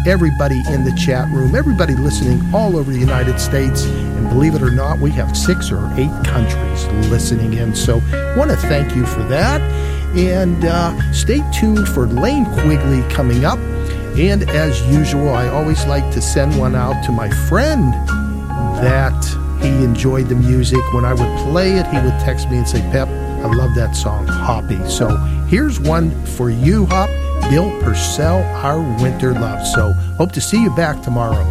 everybody 0.05 0.61
in 0.69 0.83
the 0.83 0.93
chat 1.03 1.27
room, 1.33 1.55
everybody 1.55 1.95
listening 1.95 2.41
all 2.53 2.77
over 2.77 2.91
the 2.91 2.99
United 2.99 3.39
States. 3.39 3.85
And 3.85 4.29
believe 4.29 4.53
it 4.53 4.61
or 4.61 4.71
not, 4.71 4.99
we 4.99 5.09
have 5.11 5.35
six 5.35 5.71
or 5.71 5.91
eight 5.95 6.13
countries 6.25 6.85
listening 7.09 7.53
in. 7.53 7.73
So 7.73 7.99
I 8.11 8.37
want 8.37 8.51
to 8.51 8.57
thank 8.57 8.95
you 8.95 9.05
for 9.07 9.23
that. 9.23 9.61
And 10.15 10.63
uh, 10.65 11.11
stay 11.11 11.41
tuned 11.51 11.87
for 11.87 12.05
Lane 12.05 12.45
Quigley 12.61 13.01
coming 13.09 13.45
up. 13.45 13.57
And 14.17 14.47
as 14.49 14.81
usual, 14.87 15.29
I 15.29 15.47
always 15.47 15.85
like 15.85 16.11
to 16.13 16.21
send 16.21 16.59
one 16.59 16.75
out 16.75 17.03
to 17.05 17.11
my 17.11 17.29
friend 17.47 17.93
that 18.81 19.26
he 19.61 19.84
enjoyed 19.84 20.27
the 20.27 20.35
music. 20.35 20.80
When 20.93 21.06
I 21.06 21.14
would 21.14 21.51
play 21.51 21.73
it, 21.73 21.85
he 21.88 21.97
would 21.97 22.19
text 22.19 22.49
me 22.49 22.57
and 22.57 22.68
say, 22.68 22.81
Pep, 22.91 23.07
I 23.07 23.53
love 23.53 23.76
that 23.76 23.95
song, 23.95 24.27
Hoppy. 24.27 24.80
So 24.89 25.15
here's 25.47 25.80
one 25.80 26.11
for 26.26 26.49
you, 26.49 26.85
Hop. 26.88 27.10
Bill 27.49 27.72
Pursell, 27.81 28.43
Our 28.64 28.80
Winter 29.01 29.34
Love. 29.34 29.65
So 29.65 29.93
hope 30.18 30.31
to 30.34 30.41
see 30.41 30.61
you 30.61 30.69
back 30.76 31.01
tomorrow. 31.01 31.43